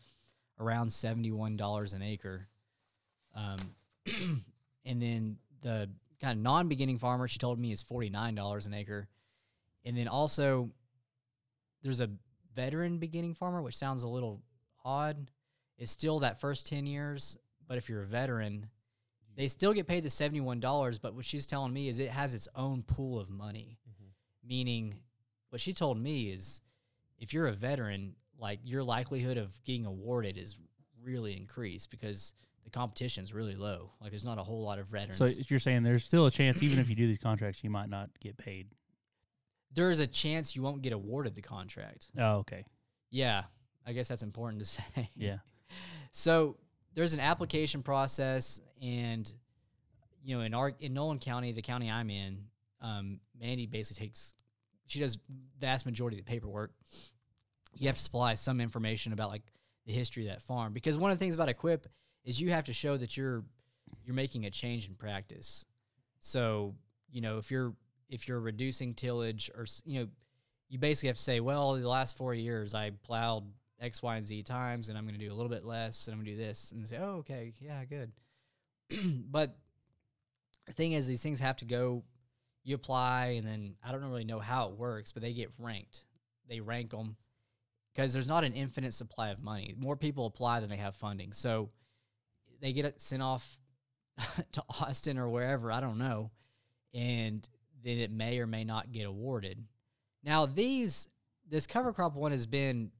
around 0.61 0.93
seventy 0.93 1.33
one 1.33 1.57
dollars 1.57 1.95
an 1.95 2.02
acre, 2.02 2.47
um, 3.35 3.59
and 4.85 5.00
then 5.00 5.38
the 5.62 5.88
kind 6.21 6.39
of 6.39 6.43
non 6.43 6.69
beginning 6.69 6.99
farmer, 6.99 7.29
she 7.29 7.39
told 7.39 7.59
me, 7.59 7.73
is 7.73 7.83
forty 7.83 8.11
nine 8.11 8.35
dollars 8.35 8.67
an 8.67 8.75
acre, 8.75 9.09
and 9.85 9.97
then 9.97 10.09
also 10.09 10.71
there's 11.83 12.01
a 12.01 12.11
veteran 12.55 12.99
beginning 12.99 13.35
farmer, 13.35 13.63
which 13.63 13.77
sounds 13.77 14.03
a 14.03 14.09
little 14.09 14.43
odd. 14.85 15.31
It's 15.79 15.93
still 15.93 16.21
that 16.21 16.41
first 16.41 16.67
ten 16.67 16.87
years, 16.87 17.37
but 17.69 17.79
if 17.79 17.89
you're 17.89 18.03
a 18.03 18.07
veteran, 18.07 18.67
they 19.37 19.49
still 19.49 19.73
get 19.73 19.87
paid 19.87 20.05
the 20.05 20.11
seventy-one 20.11 20.61
dollars. 20.61 20.99
But 20.99 21.15
what 21.15 21.25
she's 21.25 21.47
telling 21.47 21.73
me 21.73 21.89
is 21.89 21.99
it 21.99 22.11
has 22.11 22.35
its 22.35 22.49
own 22.55 22.83
pool 22.83 23.21
of 23.21 23.29
money, 23.29 23.79
mm-hmm. 23.89 24.49
meaning 24.49 24.95
what 25.51 25.61
she 25.61 25.73
told 25.73 25.99
me 25.99 26.31
is 26.31 26.61
if 27.19 27.33
you're 27.33 27.47
a 27.47 27.53
veteran, 27.53 28.15
like 28.39 28.61
your 28.65 28.83
likelihood 28.83 29.37
of 29.37 29.53
getting 29.65 29.87
awarded 29.87 30.37
is 30.37 30.57
really 31.03 31.37
increased 31.37 31.91
because 31.91 32.33
the 32.67 32.71
competition 32.71 33.25
is 33.25 33.33
really 33.33 33.55
low. 33.55 33.93
Like 34.03 34.11
there's 34.11 34.25
not 34.25 34.39
a 34.39 34.43
whole 34.43 34.63
lot 34.63 34.79
of 34.79 34.89
veterans. 34.89 35.17
So 35.17 35.27
you're 35.49 35.61
saying 35.61 35.85
there's 35.85 36.05
still 36.05 36.27
a 36.27 36.31
chance, 36.31 36.63
even 36.63 36.79
if 36.81 36.91
you 36.91 36.97
do 36.97 37.07
these 37.07 37.17
contracts, 37.17 37.65
you 37.65 37.71
might 37.71 37.89
not 37.89 38.11
get 38.21 38.37
paid. 38.37 38.67
there's 39.73 40.01
a 40.01 40.07
chance 40.07 40.55
you 40.57 40.63
won't 40.63 40.83
get 40.83 40.93
awarded 40.93 41.35
the 41.35 41.43
contract. 41.43 42.09
Oh, 42.19 42.39
okay. 42.39 42.65
Yeah, 43.11 43.45
I 43.87 43.93
guess 43.93 44.09
that's 44.09 44.23
important 44.23 44.63
to 44.63 44.69
say. 44.69 45.11
Yeah. 45.15 45.39
So 46.13 46.57
there's 46.95 47.13
an 47.13 47.21
application 47.21 47.83
process, 47.83 48.61
and 48.83 49.31
you 50.25 50.37
know, 50.37 50.43
in 50.43 50.53
our 50.53 50.73
in 50.81 50.93
Nolan 50.93 51.21
County, 51.21 51.53
the 51.53 51.63
county 51.63 51.89
I'm 51.91 52.11
in, 52.11 52.39
um, 52.81 53.21
Mandy 53.41 53.67
basically 53.67 54.07
takes 54.09 54.35
she 54.87 54.99
does 54.99 55.19
vast 55.61 55.87
majority 55.87 56.19
of 56.19 56.25
the 56.25 56.31
paperwork. 56.31 56.73
You 57.75 57.87
have 57.87 57.97
to 57.97 58.03
supply 58.03 58.35
some 58.35 58.61
information 58.61 59.13
about 59.13 59.29
like 59.31 59.43
the 59.85 59.93
history 59.93 60.27
of 60.27 60.33
that 60.33 60.43
farm 60.43 60.73
because 60.73 60.97
one 60.97 61.11
of 61.13 61.19
the 61.19 61.25
things 61.25 61.35
about 61.37 61.49
EQIP 61.49 61.83
is 62.26 62.38
you 62.38 62.50
have 62.50 62.64
to 62.64 62.75
show 62.75 62.99
that 62.99 63.16
you're 63.16 63.42
you're 64.04 64.14
making 64.14 64.45
a 64.45 64.50
change 64.50 64.87
in 64.87 64.95
practice. 64.95 65.64
So 66.18 66.75
you 67.11 67.23
know 67.23 67.38
if 67.38 67.50
you're 67.50 67.73
if 68.11 68.28
you're 68.28 68.40
reducing 68.40 68.92
tillage 68.92 69.50
or 69.56 69.64
you 69.87 70.00
know 70.00 70.09
you 70.68 70.78
basically 70.78 71.09
have 71.09 71.16
to 71.16 71.23
say, 71.23 71.40
well, 71.40 71.75
the 71.75 71.88
last 71.88 72.16
four 72.16 72.35
years 72.35 72.75
I 72.75 72.90
plowed 72.90 73.45
X, 73.80 74.02
Y, 74.02 74.16
and 74.16 74.26
Z 74.26 74.42
times, 74.42 74.88
and 74.88 74.99
I'm 74.99 75.04
going 75.04 75.18
to 75.18 75.25
do 75.25 75.33
a 75.33 75.35
little 75.35 75.50
bit 75.50 75.64
less, 75.64 76.06
and 76.06 76.14
I'm 76.14 76.18
going 76.18 76.26
to 76.26 76.42
do 76.42 76.47
this, 76.47 76.73
and 76.73 76.87
say, 76.88 76.99
oh, 77.00 77.18
okay, 77.18 77.52
yeah, 77.61 77.85
good. 77.85 78.12
but 79.30 79.56
the 80.66 80.73
thing 80.73 80.92
is, 80.92 81.06
these 81.06 81.23
things 81.23 81.40
have 81.40 81.56
to 81.59 81.64
go. 81.64 82.02
You 82.64 82.75
apply, 82.75 83.37
and 83.38 83.47
then 83.47 83.75
I 83.85 83.92
don't 83.92 84.04
really 84.04 84.25
know 84.25 84.40
how 84.40 84.68
it 84.68 84.76
works, 84.76 85.12
but 85.12 85.23
they 85.23 85.33
get 85.33 85.52
ranked. 85.59 86.04
They 86.49 86.59
rank 86.59 86.90
them 86.90 87.16
because 87.95 88.12
there's 88.12 88.26
not 88.26 88.42
an 88.42 88.54
infinite 88.54 88.92
supply 88.92 89.28
of 89.28 89.40
money. 89.40 89.73
More 89.78 89.97
people 89.97 90.26
apply 90.26 90.59
than 90.61 90.68
they 90.68 90.76
have 90.76 90.97
funding, 90.97 91.33
so 91.33 91.71
they 92.61 92.73
get 92.73 92.85
it 92.85 93.01
sent 93.01 93.23
off 93.23 93.59
to 94.53 94.63
Austin 94.81 95.19
or 95.19 95.29
wherever. 95.29 95.71
I 95.71 95.81
don't 95.81 95.99
know, 95.99 96.31
and 96.95 97.47
then 97.85 97.99
it 97.99 98.11
may 98.11 98.39
or 98.39 98.47
may 98.47 98.65
not 98.65 98.93
get 98.93 99.07
awarded. 99.07 99.65
Now 100.23 100.47
these 100.47 101.09
this 101.49 101.67
cover 101.67 101.93
crop 101.93 102.15
one 102.15 102.33
has 102.33 102.47
been 102.47 102.91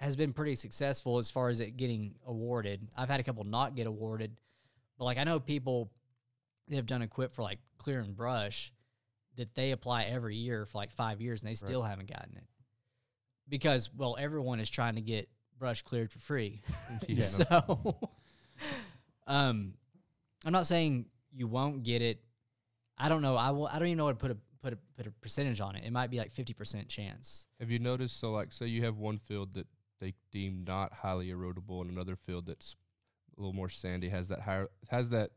has 0.00 0.16
been 0.16 0.32
pretty 0.32 0.54
successful 0.54 1.18
as 1.18 1.30
far 1.30 1.48
as 1.48 1.60
it 1.60 1.76
getting 1.76 2.14
awarded. 2.26 2.86
I've 2.96 3.08
had 3.08 3.20
a 3.20 3.22
couple 3.22 3.44
not 3.44 3.74
get 3.74 3.86
awarded, 3.86 4.32
But 4.98 5.04
like 5.04 5.18
I 5.18 5.24
know 5.24 5.40
people 5.40 5.90
that 6.68 6.76
have 6.76 6.86
done 6.86 7.02
a 7.02 7.06
EQIP 7.06 7.32
for 7.32 7.42
like 7.42 7.58
clear 7.78 8.00
and 8.00 8.16
brush 8.16 8.72
that 9.36 9.54
they 9.54 9.72
apply 9.72 10.04
every 10.04 10.36
year 10.36 10.64
for 10.64 10.78
like 10.78 10.92
five 10.92 11.20
years 11.20 11.42
and 11.42 11.50
they 11.50 11.54
still 11.54 11.82
haven't 11.82 12.08
gotten 12.08 12.36
it 12.36 12.44
because 13.48 13.90
well 13.96 14.16
everyone 14.18 14.60
is 14.60 14.70
trying 14.70 14.94
to 14.94 15.00
get 15.00 15.28
brush 15.58 15.82
cleared 15.82 16.12
for 16.12 16.18
free. 16.18 16.62
Yeah. 17.08 17.22
so, 17.22 17.98
um, 19.26 19.74
I'm 20.44 20.52
not 20.52 20.66
saying 20.66 21.06
you 21.32 21.46
won't 21.46 21.82
get 21.82 22.02
it. 22.02 22.20
I 22.98 23.08
don't 23.08 23.22
know. 23.22 23.36
I 23.36 23.50
will. 23.50 23.66
I 23.66 23.78
don't 23.78 23.88
even 23.88 23.98
know 23.98 24.04
what 24.04 24.18
to 24.18 24.22
put 24.22 24.30
a 24.30 24.36
put 24.62 24.72
a 24.72 24.78
put 24.96 25.06
a 25.06 25.10
percentage 25.10 25.60
on 25.60 25.76
it. 25.76 25.84
It 25.84 25.92
might 25.92 26.10
be 26.10 26.18
like 26.18 26.30
fifty 26.30 26.54
percent 26.54 26.88
chance. 26.88 27.46
Have 27.60 27.70
you 27.70 27.78
noticed? 27.78 28.20
So, 28.20 28.30
like, 28.32 28.52
say 28.52 28.66
you 28.66 28.84
have 28.84 28.96
one 28.96 29.18
field 29.18 29.54
that 29.54 29.66
they 30.00 30.14
deem 30.32 30.64
not 30.66 30.92
highly 30.92 31.28
erodible, 31.28 31.80
and 31.80 31.90
another 31.90 32.16
field 32.16 32.46
that's 32.46 32.76
a 33.36 33.40
little 33.40 33.52
more 33.52 33.68
sandy 33.68 34.08
has 34.08 34.28
that 34.28 34.40
higher 34.40 34.68
has 34.90 35.10
that 35.10 35.30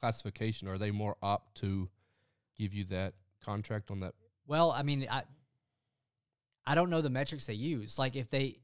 classification. 0.00 0.68
Are 0.68 0.78
they 0.78 0.90
more 0.90 1.16
apt 1.22 1.56
to 1.56 1.88
give 2.56 2.72
you 2.72 2.84
that 2.84 3.14
contract 3.44 3.90
on 3.90 4.00
that? 4.00 4.14
Well, 4.46 4.70
I 4.70 4.82
mean, 4.82 5.06
I 5.10 5.22
I 6.66 6.74
don't 6.74 6.90
know 6.90 7.00
the 7.00 7.10
metrics 7.10 7.46
they 7.46 7.54
use. 7.54 7.98
Like 7.98 8.16
if 8.16 8.30
they, 8.30 8.56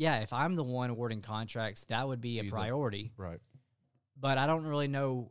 yeah, 0.00 0.20
if 0.20 0.32
I'm 0.32 0.54
the 0.54 0.64
one 0.64 0.88
awarding 0.88 1.20
contracts, 1.20 1.84
that 1.84 2.08
would 2.08 2.22
be 2.22 2.38
a 2.38 2.42
Be 2.42 2.48
the- 2.48 2.56
priority. 2.56 3.12
Right. 3.18 3.38
But 4.18 4.38
I 4.38 4.46
don't 4.46 4.64
really 4.64 4.88
know 4.88 5.30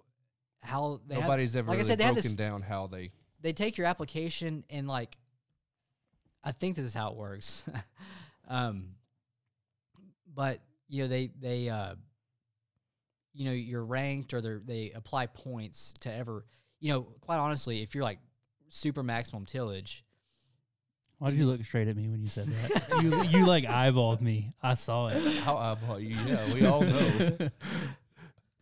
how 0.62 1.02
they 1.08 1.16
have, 1.16 1.24
Nobody's 1.24 1.56
ever 1.56 1.72
like 1.72 1.80
I 1.80 1.82
said, 1.82 1.98
they 1.98 2.04
have 2.04 2.14
broken 2.14 2.32
this- 2.32 2.36
down 2.38 2.62
how 2.62 2.86
they. 2.86 3.12
they 3.42 3.52
take 3.52 3.80
your 3.80 3.88
application 3.88 4.64
and 4.70 4.88
like 4.88 5.18
I 6.44 6.52
think 6.52 6.76
this 6.76 6.86
is 6.86 6.94
how 6.94 7.10
it 7.10 7.16
works. 7.18 7.64
um 8.48 8.90
but 10.36 10.62
you 10.88 11.02
know 11.02 11.08
they 11.08 11.32
they 11.40 11.68
uh 11.68 11.96
you 13.34 13.46
know 13.46 13.52
you're 13.52 13.84
ranked 13.84 14.36
or 14.36 14.42
they 14.42 14.60
they 14.64 14.92
apply 14.92 15.26
points 15.26 15.96
to 16.02 16.14
ever 16.14 16.46
you 16.80 16.94
know 16.94 17.02
quite 17.22 17.38
honestly 17.38 17.82
if 17.82 17.96
you're 17.96 18.04
like 18.04 18.20
super 18.70 19.02
maximum 19.02 19.46
tillage 19.48 20.06
Why 21.20 21.30
did 21.30 21.40
you 21.40 21.46
look 21.48 21.64
straight 21.64 21.88
at 21.88 21.96
me 21.96 22.08
when 22.10 22.22
you 22.22 22.28
said 22.28 22.48
that? 22.48 23.02
you 23.32 23.40
you 23.40 23.46
like 23.46 23.66
eyeballed 23.66 24.22
me. 24.22 24.54
I 24.64 24.74
saw 24.74 25.08
it. 25.08 25.22
How 25.40 25.58
eyeball 25.58 26.00
you? 26.00 26.16
Yeah, 26.26 26.54
we 26.54 26.66
all 26.66 26.82
know. 26.82 27.38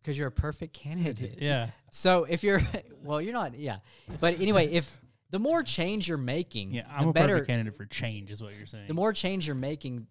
because 0.02 0.18
you're 0.18 0.28
a 0.28 0.32
perfect 0.32 0.74
candidate 0.74 1.38
yeah. 1.42 1.70
so 1.92 2.24
if 2.24 2.42
you're 2.42 2.62
well 3.04 3.22
you're 3.22 3.34
not 3.34 3.60
yeah 3.60 3.80
but 4.22 4.40
anyway 4.40 4.66
if 4.72 4.90
the 5.32 5.40
more 5.40 5.62
change 5.64 6.08
you're 6.08 6.18
making 6.18 6.72
Yeah. 6.72 6.84
the 6.84 6.94
I'm 6.94 7.08
a 7.10 7.14
better 7.14 7.34
perfect 7.34 7.48
candidate 7.50 7.76
for 7.76 7.86
change, 7.86 8.32
is 8.32 8.42
what 8.42 8.54
you're 8.56 8.66
saying. 8.66 8.88
the 8.88 8.94
more 8.94 9.12
change 9.12 9.46
you're 9.48 9.56
making, 9.58 10.08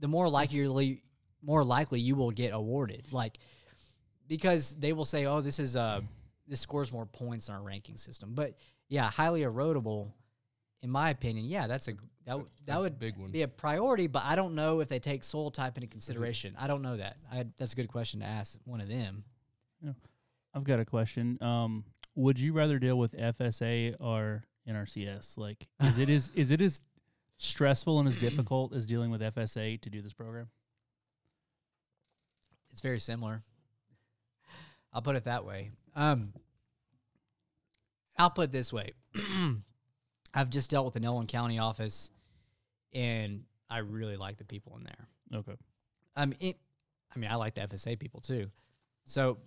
the 0.00 0.08
more 0.08 0.28
likely 0.28 1.02
more 1.42 1.64
likely 1.64 1.98
you 2.00 2.14
will 2.14 2.30
get 2.30 2.52
awarded. 2.52 3.10
Like 3.10 3.38
because 4.28 4.74
they 4.74 4.92
will 4.92 5.06
say, 5.06 5.24
"Oh, 5.24 5.40
this 5.40 5.58
is 5.58 5.76
uh 5.76 6.02
this 6.46 6.60
scores 6.60 6.92
more 6.92 7.06
points 7.06 7.48
in 7.48 7.54
our 7.54 7.62
ranking 7.62 7.96
system." 7.96 8.34
But 8.34 8.58
yeah, 8.88 9.10
highly 9.10 9.40
erodible, 9.40 10.12
in 10.82 10.90
my 10.90 11.10
opinion, 11.10 11.46
yeah, 11.46 11.66
that's 11.66 11.88
a 11.88 11.92
that 12.24 12.32
w- 12.32 12.48
that 12.60 12.66
That's 12.66 12.78
a 12.78 12.80
would 12.82 12.98
big 12.98 13.16
one. 13.16 13.30
be 13.30 13.42
a 13.42 13.48
priority. 13.48 14.06
But 14.06 14.24
I 14.24 14.36
don't 14.36 14.54
know 14.54 14.80
if 14.80 14.88
they 14.88 14.98
take 14.98 15.24
soil 15.24 15.50
type 15.50 15.76
into 15.76 15.88
consideration. 15.88 16.54
I 16.58 16.66
don't 16.66 16.82
know 16.82 16.96
that. 16.96 17.16
I, 17.32 17.46
that's 17.56 17.72
a 17.72 17.76
good 17.76 17.88
question 17.88 18.20
to 18.20 18.26
ask 18.26 18.58
one 18.64 18.80
of 18.80 18.88
them. 18.88 19.24
I've 20.54 20.64
got 20.64 20.80
a 20.80 20.84
question. 20.84 21.38
Um, 21.40 21.84
would 22.14 22.38
you 22.38 22.52
rather 22.52 22.78
deal 22.78 22.98
with 22.98 23.12
FSA 23.16 23.96
or 23.98 24.44
NRCS? 24.68 25.38
Like, 25.38 25.66
is 25.80 25.98
it 25.98 26.08
is 26.10 26.30
is 26.34 26.50
it 26.50 26.60
as 26.60 26.82
stressful 27.38 27.98
and 27.98 28.08
as 28.08 28.16
difficult 28.18 28.74
as 28.74 28.86
dealing 28.86 29.10
with 29.10 29.20
FSA 29.20 29.80
to 29.80 29.90
do 29.90 30.02
this 30.02 30.12
program? 30.12 30.48
It's 32.70 32.80
very 32.82 33.00
similar. 33.00 33.40
I'll 34.92 35.02
put 35.02 35.16
it 35.16 35.24
that 35.24 35.44
way. 35.44 35.70
Um, 35.96 36.32
I'll 38.18 38.30
put 38.30 38.44
it 38.44 38.52
this 38.52 38.72
way. 38.72 38.92
I've 40.34 40.50
just 40.50 40.70
dealt 40.70 40.84
with 40.84 40.94
the 40.94 41.00
Nolan 41.00 41.26
County 41.26 41.58
office, 41.58 42.10
and 42.92 43.44
I 43.68 43.78
really 43.78 44.16
like 44.16 44.38
the 44.38 44.44
people 44.44 44.76
in 44.76 44.84
there. 44.84 45.40
Okay. 45.40 45.54
Um, 46.16 46.34
it, 46.40 46.56
I 47.14 47.18
mean, 47.18 47.30
I 47.30 47.36
like 47.36 47.54
the 47.54 47.62
FSA 47.62 47.98
people 47.98 48.20
too. 48.20 48.50
So, 49.04 49.38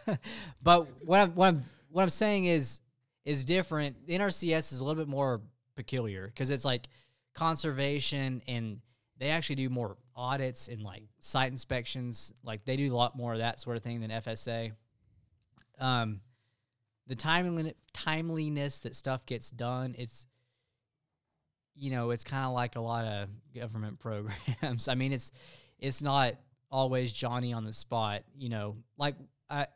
but 0.62 0.86
what 1.04 1.20
I'm 1.20 1.30
what 1.34 1.48
I'm 1.48 1.64
what 1.90 2.02
I'm 2.02 2.10
saying 2.10 2.46
is 2.46 2.80
is 3.24 3.44
different. 3.44 4.06
The 4.06 4.18
NRCS 4.18 4.72
is 4.72 4.80
a 4.80 4.84
little 4.84 5.02
bit 5.02 5.08
more 5.08 5.40
peculiar 5.76 6.26
because 6.26 6.50
it's 6.50 6.64
like 6.64 6.88
conservation 7.34 8.42
and 8.46 8.80
they 9.18 9.30
actually 9.30 9.56
do 9.56 9.68
more 9.68 9.96
audits 10.16 10.68
and 10.68 10.82
like 10.82 11.02
site 11.20 11.50
inspections. 11.50 12.32
Like 12.42 12.64
they 12.64 12.76
do 12.76 12.92
a 12.92 12.96
lot 12.96 13.16
more 13.16 13.32
of 13.32 13.38
that 13.38 13.60
sort 13.60 13.76
of 13.76 13.82
thing 13.82 14.00
than 14.00 14.10
FSA. 14.10 14.72
Um, 15.78 16.20
the 17.06 17.14
timeliness 17.14 17.74
timeliness 17.92 18.80
that 18.80 18.94
stuff 18.94 19.26
gets 19.26 19.50
done, 19.50 19.94
it's 19.98 20.26
you 21.74 21.90
know, 21.90 22.10
it's 22.10 22.24
kind 22.24 22.46
of 22.46 22.52
like 22.52 22.76
a 22.76 22.80
lot 22.80 23.04
of 23.04 23.28
government 23.54 23.98
programs. 24.00 24.88
I 24.88 24.94
mean, 24.94 25.12
it's 25.12 25.32
it's 25.78 26.02
not 26.02 26.34
always 26.70 27.12
Johnny 27.12 27.52
on 27.52 27.64
the 27.64 27.72
spot. 27.72 28.22
You 28.36 28.48
know, 28.48 28.76
like 28.96 29.16
I, 29.50 29.66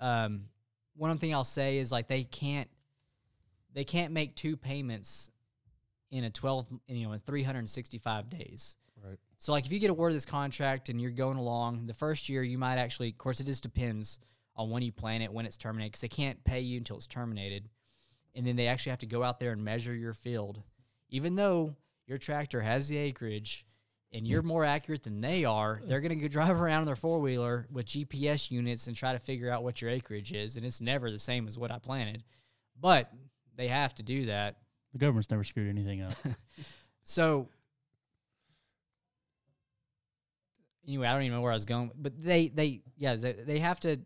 um, 0.00 0.46
one 0.96 1.16
thing 1.18 1.34
I'll 1.34 1.44
say 1.44 1.78
is 1.78 1.92
like 1.92 2.08
they 2.08 2.24
can't 2.24 2.68
they 3.74 3.84
can't 3.84 4.12
make 4.12 4.36
two 4.36 4.56
payments 4.56 5.30
in 6.10 6.24
a 6.24 6.30
twelve 6.30 6.66
you 6.86 7.06
know 7.06 7.12
in 7.12 7.20
three 7.20 7.42
hundred 7.42 7.60
and 7.60 7.70
sixty 7.70 7.98
five 7.98 8.28
days. 8.30 8.76
Right. 9.04 9.18
So 9.38 9.50
like 9.50 9.66
if 9.66 9.72
you 9.72 9.80
get 9.80 9.90
awarded 9.90 10.14
this 10.14 10.24
contract 10.24 10.88
and 10.88 11.00
you're 11.00 11.10
going 11.10 11.36
along, 11.36 11.86
the 11.86 11.94
first 11.94 12.28
year 12.28 12.44
you 12.44 12.58
might 12.58 12.76
actually, 12.76 13.08
of 13.08 13.18
course, 13.18 13.40
it 13.40 13.46
just 13.46 13.64
depends 13.64 14.20
on 14.56 14.70
when 14.70 14.82
you 14.82 14.92
plant 14.92 15.22
it, 15.22 15.32
when 15.32 15.46
it's 15.46 15.56
terminated, 15.56 15.92
because 15.92 16.00
they 16.00 16.08
can't 16.08 16.42
pay 16.44 16.60
you 16.60 16.78
until 16.78 16.96
it's 16.96 17.06
terminated, 17.06 17.68
and 18.34 18.46
then 18.46 18.56
they 18.56 18.66
actually 18.66 18.90
have 18.90 18.98
to 19.00 19.06
go 19.06 19.22
out 19.22 19.40
there 19.40 19.52
and 19.52 19.64
measure 19.64 19.94
your 19.94 20.14
field, 20.14 20.62
even 21.08 21.36
though 21.36 21.74
your 22.06 22.18
tractor 22.18 22.60
has 22.60 22.88
the 22.88 22.96
acreage 22.96 23.64
and 24.14 24.28
you're 24.28 24.42
more 24.42 24.64
accurate 24.64 25.02
than 25.04 25.22
they 25.22 25.44
are. 25.44 25.80
They're 25.86 26.02
gonna 26.02 26.16
go 26.16 26.28
drive 26.28 26.60
around 26.60 26.82
in 26.82 26.86
their 26.86 26.96
four 26.96 27.20
wheeler 27.20 27.66
with 27.70 27.86
GPS 27.86 28.50
units 28.50 28.86
and 28.86 28.94
try 28.94 29.12
to 29.12 29.18
figure 29.18 29.50
out 29.50 29.62
what 29.62 29.80
your 29.80 29.90
acreage 29.90 30.32
is, 30.32 30.56
and 30.56 30.66
it's 30.66 30.80
never 30.80 31.10
the 31.10 31.18
same 31.18 31.48
as 31.48 31.58
what 31.58 31.70
I 31.70 31.78
planted, 31.78 32.22
but 32.78 33.10
they 33.56 33.68
have 33.68 33.94
to 33.94 34.02
do 34.02 34.26
that. 34.26 34.58
The 34.92 34.98
government's 34.98 35.30
never 35.30 35.44
screwed 35.44 35.68
anything 35.68 36.02
up. 36.02 36.14
So 37.04 37.48
anyway, 40.86 41.06
I 41.06 41.12
don't 41.12 41.22
even 41.22 41.36
know 41.36 41.40
where 41.40 41.52
I 41.52 41.56
was 41.56 41.64
going, 41.64 41.90
but 41.96 42.12
they 42.22 42.48
they 42.48 42.82
yeah 42.96 43.14
they, 43.16 43.32
they 43.32 43.58
have 43.58 43.80
to. 43.80 44.00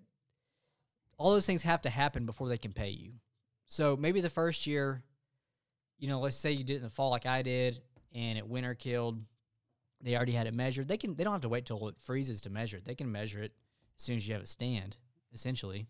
All 1.19 1.33
those 1.33 1.47
things 1.47 1.63
have 1.63 1.83
to 1.83 1.91
happen 1.91 2.27
before 2.27 2.49
they 2.49 2.59
can 2.59 2.73
pay 2.73 2.91
you. 2.91 3.13
So 3.67 3.97
maybe 3.97 4.21
the 4.21 4.31
first 4.31 4.67
year, 4.67 5.03
you 5.99 6.09
know, 6.09 6.21
let's 6.21 6.37
say 6.37 6.53
you 6.53 6.65
did 6.65 6.75
it 6.75 6.77
in 6.77 6.83
the 6.83 6.91
fall 6.91 7.11
like 7.11 7.27
I 7.27 7.43
did, 7.43 7.81
and 8.15 8.39
it 8.39 8.47
winter 8.47 8.75
killed. 8.75 9.21
They 10.03 10.15
already 10.15 10.33
had 10.33 10.47
it 10.47 10.55
measured. 10.55 10.89
They 10.89 10.99
can. 10.99 11.15
They 11.15 11.25
don't 11.25 11.33
have 11.33 11.43
to 11.43 11.49
wait 11.49 11.67
till 11.67 11.89
it 11.89 11.97
freezes 11.99 12.43
to 12.43 12.51
measure 12.51 12.77
it. 12.77 12.85
They 12.85 12.95
can 12.95 13.11
measure 13.11 13.43
it 13.43 13.53
as 13.97 14.03
soon 14.03 14.17
as 14.17 14.29
you 14.29 14.35
have 14.35 14.43
a 14.43 14.47
stand, 14.47 14.97
essentially. 15.33 15.87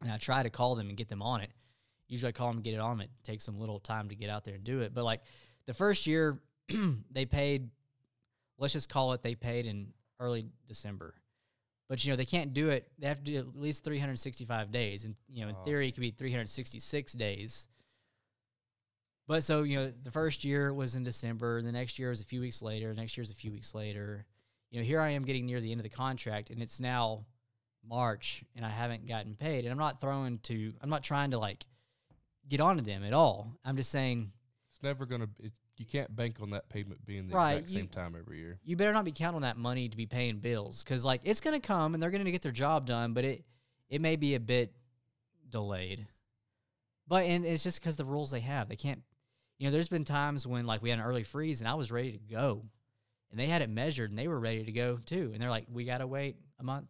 And 0.00 0.10
I 0.10 0.16
try 0.16 0.42
to 0.42 0.50
call 0.50 0.74
them 0.74 0.88
and 0.88 0.96
get 0.96 1.08
them 1.08 1.22
on 1.22 1.42
it. 1.42 1.50
Usually, 2.08 2.30
I 2.30 2.32
call 2.32 2.48
them 2.48 2.56
and 2.56 2.64
get 2.64 2.74
it 2.74 2.80
on. 2.80 3.00
It 3.00 3.10
takes 3.22 3.44
them 3.44 3.56
a 3.56 3.60
little 3.60 3.78
time 3.78 4.08
to 4.08 4.14
get 4.14 4.30
out 4.30 4.44
there 4.44 4.54
and 4.54 4.64
do 4.64 4.80
it. 4.80 4.94
But 4.94 5.04
like 5.04 5.20
the 5.66 5.74
first 5.74 6.06
year, 6.06 6.40
they 7.10 7.26
paid. 7.26 7.68
Let's 8.58 8.72
just 8.72 8.88
call 8.88 9.12
it. 9.12 9.22
They 9.22 9.34
paid 9.34 9.66
in 9.66 9.92
early 10.18 10.46
December. 10.66 11.14
But 11.90 12.02
you 12.04 12.12
know 12.12 12.16
they 12.16 12.24
can't 12.24 12.54
do 12.54 12.70
it. 12.70 12.88
They 13.00 13.08
have 13.08 13.18
to 13.18 13.24
do 13.24 13.38
at 13.40 13.56
least 13.56 13.82
365 13.84 14.70
days, 14.70 15.04
and 15.04 15.16
you 15.28 15.42
know 15.42 15.48
in 15.50 15.56
Oh. 15.56 15.64
theory 15.64 15.88
it 15.88 15.92
could 15.92 16.00
be 16.02 16.12
366 16.12 17.12
days. 17.14 17.66
But 19.26 19.44
so 19.44 19.64
you 19.64 19.76
know 19.76 19.92
the 20.04 20.10
first 20.10 20.44
year 20.44 20.72
was 20.72 20.94
in 20.94 21.04
December, 21.04 21.62
the 21.62 21.72
next 21.72 21.98
year 21.98 22.10
was 22.10 22.20
a 22.20 22.24
few 22.24 22.40
weeks 22.40 22.62
later, 22.62 22.94
next 22.94 23.16
year's 23.16 23.30
a 23.30 23.34
few 23.34 23.50
weeks 23.52 23.74
later. 23.74 24.24
You 24.70 24.78
know 24.80 24.84
here 24.86 25.00
I 25.00 25.10
am 25.10 25.24
getting 25.24 25.46
near 25.46 25.60
the 25.60 25.72
end 25.72 25.80
of 25.80 25.82
the 25.82 25.88
contract, 25.90 26.50
and 26.50 26.62
it's 26.62 26.78
now 26.80 27.26
March, 27.84 28.44
and 28.54 28.64
I 28.64 28.70
haven't 28.70 29.06
gotten 29.06 29.34
paid. 29.34 29.64
And 29.64 29.72
I'm 29.72 29.78
not 29.78 30.00
throwing 30.00 30.38
to, 30.44 30.72
I'm 30.80 30.90
not 30.90 31.02
trying 31.02 31.32
to 31.32 31.38
like 31.38 31.64
get 32.48 32.60
onto 32.60 32.82
them 32.82 33.02
at 33.04 33.12
all. 33.12 33.56
I'm 33.64 33.76
just 33.76 33.90
saying 33.90 34.30
It's 34.72 34.82
never 34.82 35.06
gonna. 35.06 35.28
It, 35.40 35.52
you 35.80 35.86
can't 35.86 36.14
bank 36.14 36.36
on 36.42 36.50
that 36.50 36.68
payment 36.68 37.04
being 37.06 37.26
the 37.28 37.34
Right, 37.34 37.54
exact 37.54 37.70
you- 37.70 37.78
same 37.78 37.88
time 37.88 38.14
every 38.14 38.38
year. 38.38 38.60
you 38.62 38.76
better 38.76 38.92
not 38.92 39.04
be 39.04 39.12
counting 39.12 39.36
on 39.36 39.42
that 39.42 39.56
money 39.56 39.88
to 39.88 39.96
be 39.96 40.04
paying 40.06 40.38
bills 40.38 40.84
because 40.84 41.04
like 41.04 41.22
it's 41.24 41.40
gonna 41.40 41.58
come 41.58 41.94
and 41.94 42.02
they're 42.02 42.10
gonna 42.10 42.30
get 42.30 42.42
their 42.42 42.52
job 42.52 42.86
done, 42.86 43.14
but 43.14 43.24
it 43.24 43.44
it 43.88 44.00
may 44.00 44.16
be 44.16 44.34
a 44.34 44.40
bit 44.40 44.72
delayed. 45.48 46.06
But 47.08 47.24
and 47.24 47.44
it's 47.44 47.62
just 47.64 47.80
because 47.80 47.96
the 47.96 48.04
rules 48.04 48.30
they 48.30 48.40
have, 48.40 48.68
they 48.68 48.76
can't. 48.76 49.02
You 49.58 49.66
know, 49.66 49.72
there's 49.72 49.88
been 49.88 50.04
times 50.04 50.46
when 50.46 50.66
like 50.66 50.82
we 50.82 50.90
had 50.90 50.98
an 50.98 51.04
early 51.04 51.24
freeze 51.24 51.60
and 51.60 51.68
I 51.68 51.74
was 51.74 51.90
ready 51.90 52.12
to 52.12 52.18
go, 52.18 52.64
and 53.30 53.40
they 53.40 53.46
had 53.46 53.62
it 53.62 53.70
measured 53.70 54.10
and 54.10 54.18
they 54.18 54.28
were 54.28 54.38
ready 54.38 54.64
to 54.64 54.72
go 54.72 54.98
too, 54.98 55.30
and 55.32 55.42
they're 55.42 55.50
like, 55.50 55.66
we 55.70 55.84
gotta 55.84 56.06
wait 56.06 56.36
a 56.58 56.62
month 56.62 56.88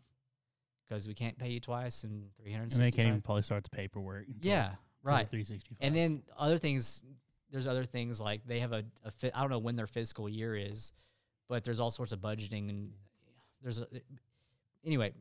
because 0.88 1.06
we 1.06 1.14
can't 1.14 1.38
pay 1.38 1.50
you 1.50 1.60
twice 1.60 2.02
and 2.04 2.28
three 2.36 2.52
hundred. 2.52 2.72
and 2.72 2.82
they 2.82 2.90
can't 2.90 3.08
even 3.08 3.20
probably 3.22 3.42
start 3.42 3.62
the 3.64 3.70
paperwork. 3.70 4.26
until- 4.26 4.50
Yeah, 4.50 4.74
right. 5.04 5.28
365. 5.28 5.78
And 5.80 5.94
then 5.96 6.22
other 6.36 6.58
things, 6.58 7.02
there's 7.50 7.66
other 7.66 7.84
things 7.84 8.20
like 8.20 8.46
they 8.46 8.60
have 8.60 8.72
a, 8.72 8.84
a 9.04 9.10
fi- 9.10 9.32
I 9.34 9.40
don't 9.40 9.50
know 9.50 9.58
when 9.58 9.76
their 9.76 9.86
fiscal 9.86 10.28
year 10.28 10.54
is, 10.56 10.92
but 11.48 11.64
there's 11.64 11.80
all 11.80 11.90
sorts 11.90 12.12
of 12.12 12.20
budgeting 12.20 12.68
and 12.68 12.90
there's 13.62 13.80
a, 13.80 13.86
anyway. 14.84 15.12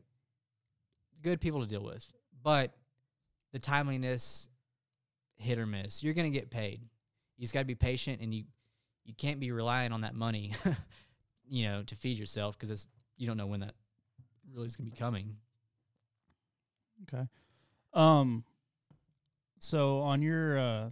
good 1.21 1.41
people 1.41 1.61
to 1.61 1.67
deal 1.67 1.83
with, 1.83 2.07
but 2.43 2.73
the 3.51 3.59
timeliness 3.59 4.47
hit 5.35 5.57
or 5.57 5.65
miss. 5.65 6.03
You're 6.03 6.13
gonna 6.13 6.29
get 6.29 6.49
paid. 6.49 6.81
You 7.37 7.41
just 7.43 7.53
got 7.53 7.61
to 7.61 7.65
be 7.65 7.75
patient, 7.75 8.21
and 8.21 8.33
you 8.33 8.43
you 9.05 9.13
can't 9.15 9.39
be 9.39 9.51
relying 9.51 9.91
on 9.91 10.01
that 10.01 10.13
money, 10.13 10.53
you 11.49 11.65
know, 11.65 11.83
to 11.83 11.95
feed 11.95 12.17
yourself 12.17 12.55
because 12.55 12.69
it's 12.69 12.87
you 13.17 13.25
don't 13.25 13.37
know 13.37 13.47
when 13.47 13.61
that 13.61 13.73
really 14.53 14.67
is 14.67 14.75
gonna 14.75 14.89
be 14.89 14.95
coming. 14.95 15.35
Okay. 17.03 17.27
Um. 17.93 18.43
So 19.59 19.99
on 19.99 20.21
your 20.21 20.59
uh, 20.59 20.89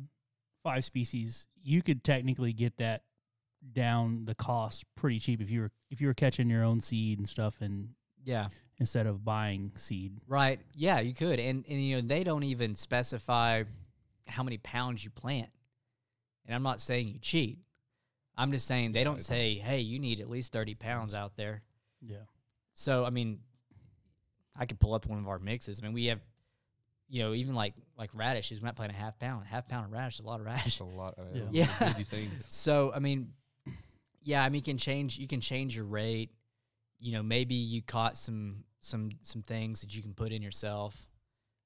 five 0.68 0.84
species, 0.84 1.48
you 1.64 1.82
could 1.82 2.04
technically 2.04 2.52
get 2.54 2.76
that 2.78 3.04
down 3.74 4.26
the 4.26 4.36
cost 4.36 4.84
pretty 4.96 5.20
cheap 5.20 5.42
if 5.42 5.50
you 5.50 5.62
were 5.62 5.72
if 5.90 6.02
you 6.02 6.08
were 6.08 6.14
catching 6.14 6.50
your 6.50 6.64
own 6.64 6.80
seed 6.82 7.18
and 7.20 7.28
stuff, 7.28 7.56
and 7.62 7.90
Yeah. 8.26 8.50
instead 8.80 9.08
of 9.08 9.24
buying 9.24 9.72
seed. 9.78 10.20
Right. 10.28 10.60
Yeah, 10.74 11.00
you 11.00 11.14
could. 11.14 11.40
And 11.40 11.66
and 11.68 11.82
you 11.82 11.96
know, 12.02 12.08
they 12.08 12.24
don't 12.26 12.44
even 12.44 12.76
specify 12.76 13.64
how 14.28 14.44
many 14.44 14.58
pounds 14.58 15.04
you 15.06 15.10
plant. 15.10 15.50
And 16.46 16.54
I'm 16.54 16.64
not 16.64 16.82
saying 16.82 17.08
you 17.08 17.20
cheat. 17.20 17.60
I'm 18.36 18.52
just 18.52 18.68
saying 18.68 18.92
they 18.92 19.00
Yeah, 19.00 19.06
don't 19.06 19.24
say, 19.24 19.56
"Hey, 19.56 19.80
you 19.80 20.00
need 20.00 20.20
at 20.20 20.30
least 20.30 20.52
30 20.52 20.76
pounds 20.76 21.14
out 21.14 21.36
there." 21.38 21.64
Yeah. 22.02 22.26
So, 22.74 23.06
I 23.06 23.10
mean, 23.10 23.40
I 24.56 24.66
could 24.66 24.80
pull 24.80 24.94
up 24.94 25.06
one 25.08 25.18
of 25.20 25.28
our 25.28 25.40
mixes. 25.40 25.80
I 25.80 25.84
mean, 25.84 25.94
we 25.94 26.06
have 26.06 26.22
you 27.10 27.24
know, 27.24 27.34
even 27.34 27.56
like 27.56 27.74
like 27.98 28.10
radishes, 28.14 28.60
we 28.62 28.66
might 28.66 28.76
plant 28.76 28.92
a 28.92 28.96
half 28.96 29.18
pound. 29.20 29.46
Half 29.48 29.68
pound 29.68 29.86
of 29.86 29.92
radish 29.92 30.16
is 30.16 30.20
a 30.22 30.28
lot 30.28 30.40
of 30.40 30.46
radish. 30.46 30.66
It's 30.66 30.80
a 30.80 30.84
lot. 30.84 31.16
Uh, 31.18 31.24
Yeah. 31.52 31.68
Yeah. 31.80 31.94
things. 31.94 32.46
So 32.50 32.92
I 32.94 33.00
mean, 33.00 33.34
yeah, 34.24 34.44
I 34.44 34.50
mean, 34.50 34.56
you 34.60 34.64
can 34.64 34.78
change. 34.78 35.18
You 35.18 35.28
can 35.28 35.42
change 35.42 35.76
your 35.76 35.86
rate. 35.86 36.32
You 37.00 37.14
know, 37.14 37.24
maybe 37.24 37.56
you 37.56 37.82
caught 37.82 38.18
some 38.18 38.64
some 38.82 39.12
some 39.22 39.42
things 39.42 39.82
that 39.82 39.96
you 39.96 40.02
can 40.02 40.14
put 40.14 40.32
in 40.32 40.42
yourself. 40.42 41.08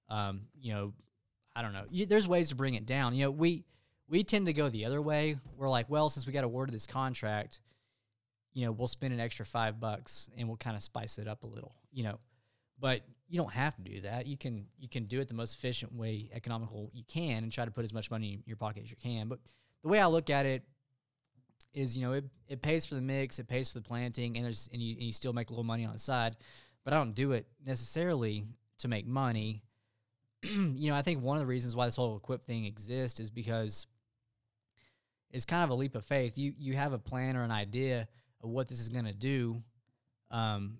Um, 0.09 0.41
you 0.59 0.73
know, 0.73 0.93
I 1.55 1.61
don't 1.61 1.73
know. 1.73 1.85
You, 1.89 2.05
there's 2.05 2.27
ways 2.27 2.49
to 2.49 2.55
bring 2.55 2.75
it 2.75 2.85
down. 2.85 3.15
You 3.15 3.25
know, 3.25 3.31
we 3.31 3.63
we 4.07 4.23
tend 4.23 4.45
to 4.47 4.53
go 4.53 4.69
the 4.69 4.85
other 4.85 5.01
way. 5.01 5.37
We're 5.57 5.69
like, 5.69 5.89
well, 5.89 6.09
since 6.09 6.27
we 6.27 6.33
got 6.33 6.43
awarded 6.43 6.75
this 6.75 6.85
contract, 6.85 7.61
you 8.53 8.65
know, 8.65 8.71
we'll 8.73 8.87
spend 8.89 9.13
an 9.13 9.19
extra 9.21 9.45
five 9.45 9.79
bucks 9.79 10.29
and 10.37 10.47
we'll 10.47 10.57
kind 10.57 10.75
of 10.75 10.83
spice 10.83 11.17
it 11.17 11.27
up 11.27 11.43
a 11.43 11.47
little. 11.47 11.73
You 11.91 12.03
know, 12.03 12.19
but 12.79 13.01
you 13.31 13.37
don't 13.37 13.53
have 13.53 13.73
to 13.77 13.81
do 13.81 14.01
that. 14.01 14.27
You 14.27 14.37
can 14.37 14.65
you 14.77 14.89
can 14.89 15.05
do 15.05 15.21
it 15.21 15.29
the 15.29 15.33
most 15.33 15.55
efficient 15.55 15.95
way, 15.95 16.29
economical 16.33 16.91
you 16.93 17.03
can, 17.07 17.43
and 17.43 17.51
try 17.51 17.63
to 17.63 17.71
put 17.71 17.85
as 17.85 17.93
much 17.93 18.11
money 18.11 18.33
in 18.33 18.43
your 18.45 18.57
pocket 18.57 18.83
as 18.83 18.91
you 18.91 18.97
can. 19.01 19.29
But 19.29 19.39
the 19.83 19.87
way 19.87 20.01
I 20.01 20.07
look 20.07 20.29
at 20.29 20.45
it 20.45 20.63
is, 21.73 21.95
you 21.95 22.05
know, 22.05 22.11
it, 22.11 22.25
it 22.49 22.61
pays 22.61 22.85
for 22.85 22.95
the 22.95 23.01
mix, 23.01 23.39
it 23.39 23.47
pays 23.47 23.71
for 23.71 23.79
the 23.79 23.87
planting, 23.87 24.35
and 24.35 24.45
there's 24.45 24.69
and 24.73 24.81
you, 24.81 24.95
and 24.95 25.03
you 25.03 25.13
still 25.13 25.31
make 25.31 25.49
a 25.49 25.53
little 25.53 25.63
money 25.63 25.85
on 25.85 25.93
the 25.93 25.99
side. 25.99 26.35
But 26.83 26.93
I 26.93 26.97
don't 26.97 27.15
do 27.15 27.31
it 27.31 27.47
necessarily 27.65 28.43
to 28.79 28.89
make 28.89 29.07
money. 29.07 29.63
you 30.43 30.91
know, 30.91 30.95
I 30.95 31.01
think 31.01 31.23
one 31.23 31.37
of 31.37 31.41
the 31.41 31.47
reasons 31.47 31.73
why 31.73 31.85
this 31.85 31.95
whole 31.95 32.19
EQIP 32.19 32.41
thing 32.41 32.65
exists 32.65 33.21
is 33.21 33.29
because 33.29 33.87
it's 35.29 35.45
kind 35.45 35.63
of 35.63 35.69
a 35.69 35.75
leap 35.75 35.95
of 35.95 36.03
faith. 36.03 36.37
You 36.37 36.53
you 36.57 36.73
have 36.73 36.91
a 36.91 36.99
plan 36.99 37.37
or 37.37 37.43
an 37.43 37.51
idea 37.51 38.09
of 38.43 38.49
what 38.49 38.67
this 38.67 38.81
is 38.81 38.89
going 38.89 39.05
to 39.05 39.13
do. 39.13 39.63
Um, 40.31 40.79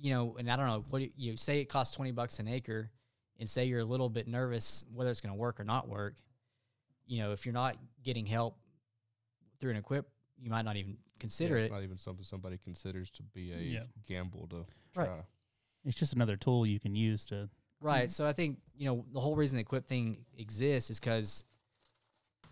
you 0.00 0.12
know, 0.12 0.36
and 0.38 0.50
I 0.50 0.56
don't 0.56 0.66
know 0.66 0.84
what 0.90 1.00
do 1.00 1.08
you 1.16 1.36
say 1.36 1.60
it 1.60 1.66
costs 1.68 1.94
twenty 1.94 2.12
bucks 2.12 2.38
an 2.38 2.48
acre, 2.48 2.90
and 3.38 3.48
say 3.48 3.64
you're 3.66 3.80
a 3.80 3.84
little 3.84 4.08
bit 4.08 4.26
nervous 4.28 4.84
whether 4.92 5.10
it's 5.10 5.20
going 5.20 5.34
to 5.34 5.38
work 5.38 5.60
or 5.60 5.64
not 5.64 5.88
work. 5.88 6.14
You 7.06 7.18
know, 7.22 7.32
if 7.32 7.46
you're 7.46 7.52
not 7.54 7.76
getting 8.02 8.26
help 8.26 8.58
through 9.60 9.72
an 9.72 9.82
EQIP, 9.82 10.04
you 10.38 10.50
might 10.50 10.64
not 10.64 10.76
even 10.76 10.98
consider 11.18 11.54
Yeah, 11.56 11.62
it. 11.62 11.64
It's 11.64 11.72
not 11.72 11.82
even 11.82 11.96
something 11.98 12.24
somebody 12.24 12.58
considers 12.58 13.10
to 13.12 13.22
be 13.22 13.52
a 13.52 13.58
Yeah. 13.58 13.84
gamble 14.06 14.46
to 14.48 14.56
Right. 14.94 15.06
try. 15.06 15.22
It's 15.84 15.96
just 15.96 16.12
another 16.12 16.36
tool 16.36 16.66
you 16.66 16.78
can 16.78 16.94
use 16.94 17.26
to. 17.26 17.48
Right. 17.80 18.10
So 18.10 18.26
I 18.26 18.32
think, 18.32 18.60
you 18.76 18.84
know, 18.86 19.04
the 19.12 19.20
whole 19.20 19.36
reason 19.36 19.56
the 19.56 19.64
EQIP 19.64 19.86
thing 19.86 20.24
exists 20.36 20.90
is 20.90 21.00
because 21.00 21.44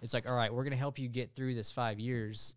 it's 0.00 0.14
like, 0.14 0.28
all 0.28 0.34
right, 0.34 0.52
we're 0.52 0.64
gonna 0.64 0.76
help 0.76 0.98
you 0.98 1.08
get 1.08 1.34
through 1.34 1.54
this 1.54 1.70
five 1.70 2.00
years 2.00 2.54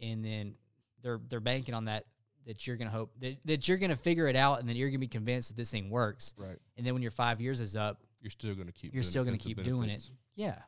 and 0.00 0.24
then 0.24 0.56
they're 1.00 1.20
they're 1.28 1.40
banking 1.40 1.74
on 1.74 1.86
that 1.86 2.04
that 2.46 2.66
you're 2.66 2.76
gonna 2.76 2.90
hope 2.90 3.12
that, 3.20 3.36
that 3.44 3.68
you're 3.68 3.78
gonna 3.78 3.96
figure 3.96 4.28
it 4.28 4.36
out 4.36 4.60
and 4.60 4.68
then 4.68 4.76
you're 4.76 4.88
gonna 4.90 4.98
be 4.98 5.06
convinced 5.08 5.48
that 5.48 5.56
this 5.56 5.70
thing 5.70 5.90
works. 5.90 6.34
Right. 6.36 6.56
And 6.76 6.86
then 6.86 6.92
when 6.94 7.02
your 7.02 7.10
five 7.12 7.40
years 7.40 7.60
is 7.60 7.76
up, 7.76 8.00
You're 8.20 8.30
still 8.30 8.54
going 8.54 8.66
to 8.66 8.72
keep. 8.72 8.92
You're 8.94 9.02
doing 9.02 9.10
still 9.10 9.22
it 9.22 9.26
gonna 9.26 9.38
'cause 9.38 9.44
the 9.46 9.54
keep 9.54 9.64
doing 9.64 9.90
it. 9.90 10.08
yeah. 10.36 10.58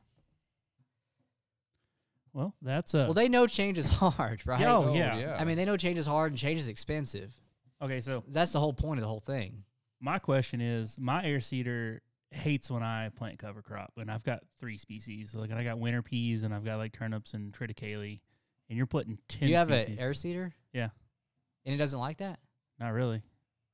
Well, 2.33 2.55
that's 2.63 2.95
a. 2.95 2.99
Well 3.05 3.15
they 3.15 3.29
know 3.29 3.47
change 3.47 3.79
is 3.79 3.89
hard, 4.03 4.43
right? 4.47 4.63
Oh, 4.63 4.91
Oh, 4.91 4.95
yeah. 4.95 5.15
Oh, 5.15 5.19
yeah. 5.19 5.37
I 5.39 5.45
mean 5.45 5.57
they 5.57 5.65
know 5.65 5.77
change 5.77 5.99
is 5.99 6.07
hard 6.07 6.33
and 6.33 6.39
change 6.39 6.59
is 6.61 6.69
expensive. 6.69 7.33
okay, 7.81 8.01
so 8.01 8.25
That's 8.29 8.53
the 8.53 8.61
whole 8.61 8.73
point 8.73 8.99
of 8.99 9.03
the 9.03 9.09
whole 9.09 9.21
thing. 9.21 9.65
my 10.01 10.19
question 10.19 10.61
is 10.61 10.99
my 10.99 11.25
air 11.25 11.41
seeder 11.41 12.03
hates 12.31 12.69
when 12.71 12.83
I 12.83 13.11
plant 13.11 13.39
cover 13.39 13.63
crop, 13.63 13.93
and 13.97 14.11
I've 14.11 14.25
got 14.25 14.41
three 14.59 14.77
species. 14.77 15.35
Like 15.35 15.53
I 15.53 15.63
got 15.63 15.79
winter 15.79 16.03
peas, 16.03 16.43
and 16.43 16.53
I've 16.53 16.65
got 16.65 16.79
like 16.79 16.93
turnips 16.93 17.33
and 17.35 17.53
triticale, 17.53 18.19
and 18.69 18.77
you're 18.77 18.87
putting 18.87 19.19
ten. 19.29 19.49
you 19.49 19.57
have 19.57 19.69
species. 19.69 19.99
an 19.99 20.05
air 20.05 20.15
seeder? 20.15 20.53
Yeah. 20.73 20.89
And 21.65 21.75
it 21.75 21.79
doesn't 21.79 21.99
like 21.99 22.19
that? 22.19 22.39
Not 22.79 22.91
really. 22.93 23.23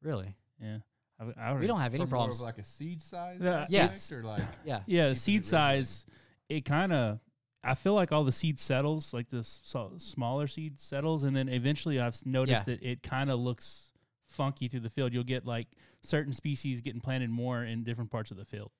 Really? 0.03 0.35
Yeah. 0.63 0.79
I've, 1.19 1.35
I 1.39 1.53
We 1.55 1.67
don't 1.67 1.81
have 1.81 1.95
any 1.95 2.05
For 2.05 2.11
more 2.11 2.25
of 2.25 2.31
problems. 2.31 2.43
like 2.43 2.59
a 2.59 2.65
seed 2.65 3.03
size. 3.03 3.39
Yeah. 3.43 3.67
Yeah. 3.69 3.85
aspect, 3.87 4.13
Or 4.13 4.25
like. 4.25 4.43
Yeah. 4.65 4.81
Yeah, 4.87 5.09
the 5.11 5.15
seed 5.17 5.41
it 5.41 5.53
regulated. 5.53 5.87
size, 5.87 6.07
it 6.49 6.65
kind 6.65 6.93
of. 6.93 7.19
I 7.63 7.75
feel 7.75 7.93
like 7.93 8.11
all 8.11 8.25
the 8.25 8.33
seed 8.33 8.59
settles, 8.59 9.13
like 9.13 9.29
the 9.29 9.45
so, 9.45 9.93
smaller 9.99 10.47
seed 10.47 10.81
settles, 10.81 11.25
and 11.25 11.37
then 11.37 11.49
eventually 11.51 12.01
I've 12.01 12.25
noticed 12.25 12.67
Yeah. 12.67 12.75
that 12.77 12.83
it 12.83 13.03
kind 13.03 13.31
of 13.31 13.39
looks 13.39 13.91
funky 14.29 14.69
through 14.69 14.81
the 14.81 14.89
field. 14.89 15.13
You'll 15.13 15.25
get 15.25 15.45
like 15.45 15.67
certain 16.03 16.33
species 16.33 16.81
getting 16.81 17.03
planted 17.03 17.29
more 17.29 17.63
in 17.65 17.85
different 17.85 18.11
parts 18.11 18.31
of 18.31 18.39
the 18.39 18.47
field. 18.47 18.71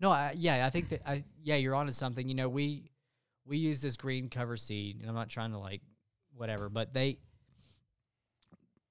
No, 0.00 0.10
I, 0.10 0.34
yeah, 0.36 0.66
I 0.66 0.70
think 0.70 0.88
that 0.88 1.02
I 1.08 1.22
yeah, 1.44 1.54
you're 1.56 1.76
onto 1.76 1.92
something. 1.92 2.28
You 2.28 2.34
know, 2.34 2.48
we 2.48 2.90
we 3.46 3.58
use 3.58 3.80
this 3.80 3.96
green 3.96 4.28
cover 4.28 4.56
seed, 4.56 4.98
and 5.00 5.08
I'm 5.08 5.14
not 5.14 5.28
trying 5.28 5.52
to 5.52 5.58
like 5.58 5.82
whatever, 6.34 6.68
but 6.68 6.92
they 6.92 7.18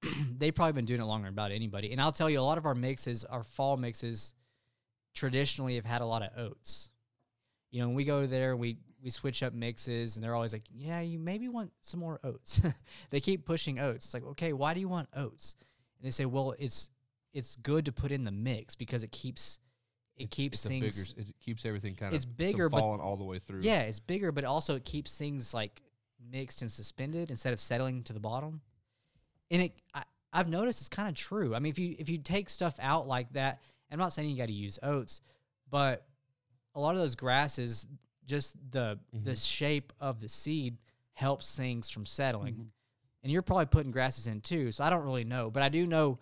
they 0.36 0.50
probably 0.50 0.72
been 0.72 0.84
doing 0.84 1.00
it 1.00 1.04
longer 1.04 1.26
than 1.26 1.34
about 1.34 1.52
anybody. 1.52 1.92
And 1.92 2.00
I'll 2.00 2.12
tell 2.12 2.28
you, 2.30 2.40
a 2.40 2.42
lot 2.42 2.58
of 2.58 2.66
our 2.66 2.74
mixes, 2.74 3.24
our 3.24 3.42
fall 3.42 3.76
mixes, 3.76 4.34
traditionally 5.14 5.76
have 5.76 5.84
had 5.84 6.00
a 6.00 6.06
lot 6.06 6.22
of 6.22 6.30
oats. 6.36 6.90
You 7.70 7.80
know, 7.80 7.88
when 7.88 7.96
we 7.96 8.04
go 8.04 8.26
there, 8.26 8.56
we 8.56 8.78
we 9.02 9.10
switch 9.10 9.42
up 9.42 9.52
mixes, 9.52 10.16
and 10.16 10.24
they're 10.24 10.34
always 10.34 10.52
like, 10.52 10.64
"Yeah, 10.70 11.00
you 11.00 11.18
maybe 11.18 11.48
want 11.48 11.72
some 11.80 12.00
more 12.00 12.20
oats." 12.22 12.60
they 13.10 13.20
keep 13.20 13.44
pushing 13.44 13.78
oats. 13.78 14.06
It's 14.06 14.14
like, 14.14 14.24
okay, 14.24 14.52
why 14.52 14.74
do 14.74 14.80
you 14.80 14.88
want 14.88 15.08
oats? 15.16 15.56
And 15.98 16.06
they 16.06 16.10
say, 16.10 16.24
well, 16.26 16.54
it's 16.58 16.90
it's 17.32 17.56
good 17.56 17.86
to 17.86 17.92
put 17.92 18.12
in 18.12 18.24
the 18.24 18.30
mix 18.30 18.74
because 18.74 19.02
it 19.02 19.10
keeps 19.12 19.58
it 20.16 20.30
keeps 20.30 20.58
It's 20.58 20.66
a 20.66 20.68
bigger. 20.68 20.90
things 20.90 21.14
It 21.16 21.34
keeps 21.40 21.64
everything 21.64 21.94
kind 21.94 22.10
of. 22.12 22.16
It's 22.16 22.26
bigger, 22.26 22.68
but- 22.68 22.80
falling 22.80 23.00
all 23.00 23.16
the 23.16 23.24
way 23.24 23.38
through. 23.38 23.60
yeah, 23.62 23.82
it's 23.82 24.00
bigger, 24.00 24.30
but 24.32 24.44
also 24.44 24.74
it 24.76 24.84
keeps 24.84 25.16
things 25.16 25.54
like 25.54 25.80
mixed 26.30 26.60
and 26.62 26.70
suspended 26.70 27.30
instead 27.30 27.52
of 27.52 27.60
settling 27.60 28.02
to 28.04 28.12
the 28.12 28.20
bottom. 28.20 28.60
And 29.52 29.62
it, 29.62 29.72
I, 29.94 30.02
I've 30.32 30.48
noticed 30.48 30.80
it's 30.80 30.88
kind 30.88 31.08
of 31.08 31.14
true. 31.14 31.54
I 31.54 31.60
mean, 31.60 31.70
if 31.70 31.78
you 31.78 31.94
if 31.98 32.08
you 32.08 32.18
take 32.18 32.48
stuff 32.48 32.74
out 32.80 33.06
like 33.06 33.32
that, 33.34 33.60
I'm 33.90 33.98
not 33.98 34.12
saying 34.12 34.28
you 34.30 34.36
got 34.36 34.46
to 34.46 34.52
use 34.52 34.78
oats, 34.82 35.20
but 35.70 36.04
a 36.74 36.80
lot 36.80 36.94
of 36.94 37.00
those 37.00 37.14
grasses, 37.14 37.86
just 38.26 38.56
the 38.70 38.98
the 39.12 39.32
Mhm. 39.32 39.46
shape 39.46 39.92
of 40.00 40.20
the 40.20 40.28
seed 40.28 40.78
helps 41.12 41.54
things 41.54 41.90
from 41.90 42.06
settling. 42.06 42.54
Mhm. 42.54 42.66
And 43.22 43.30
you're 43.30 43.42
probably 43.42 43.66
putting 43.66 43.92
grasses 43.92 44.26
in 44.26 44.40
too, 44.40 44.72
so 44.72 44.82
I 44.82 44.90
don't 44.90 45.04
really 45.04 45.22
know, 45.24 45.50
but 45.50 45.62
I 45.62 45.68
do 45.68 45.86
know 45.86 46.18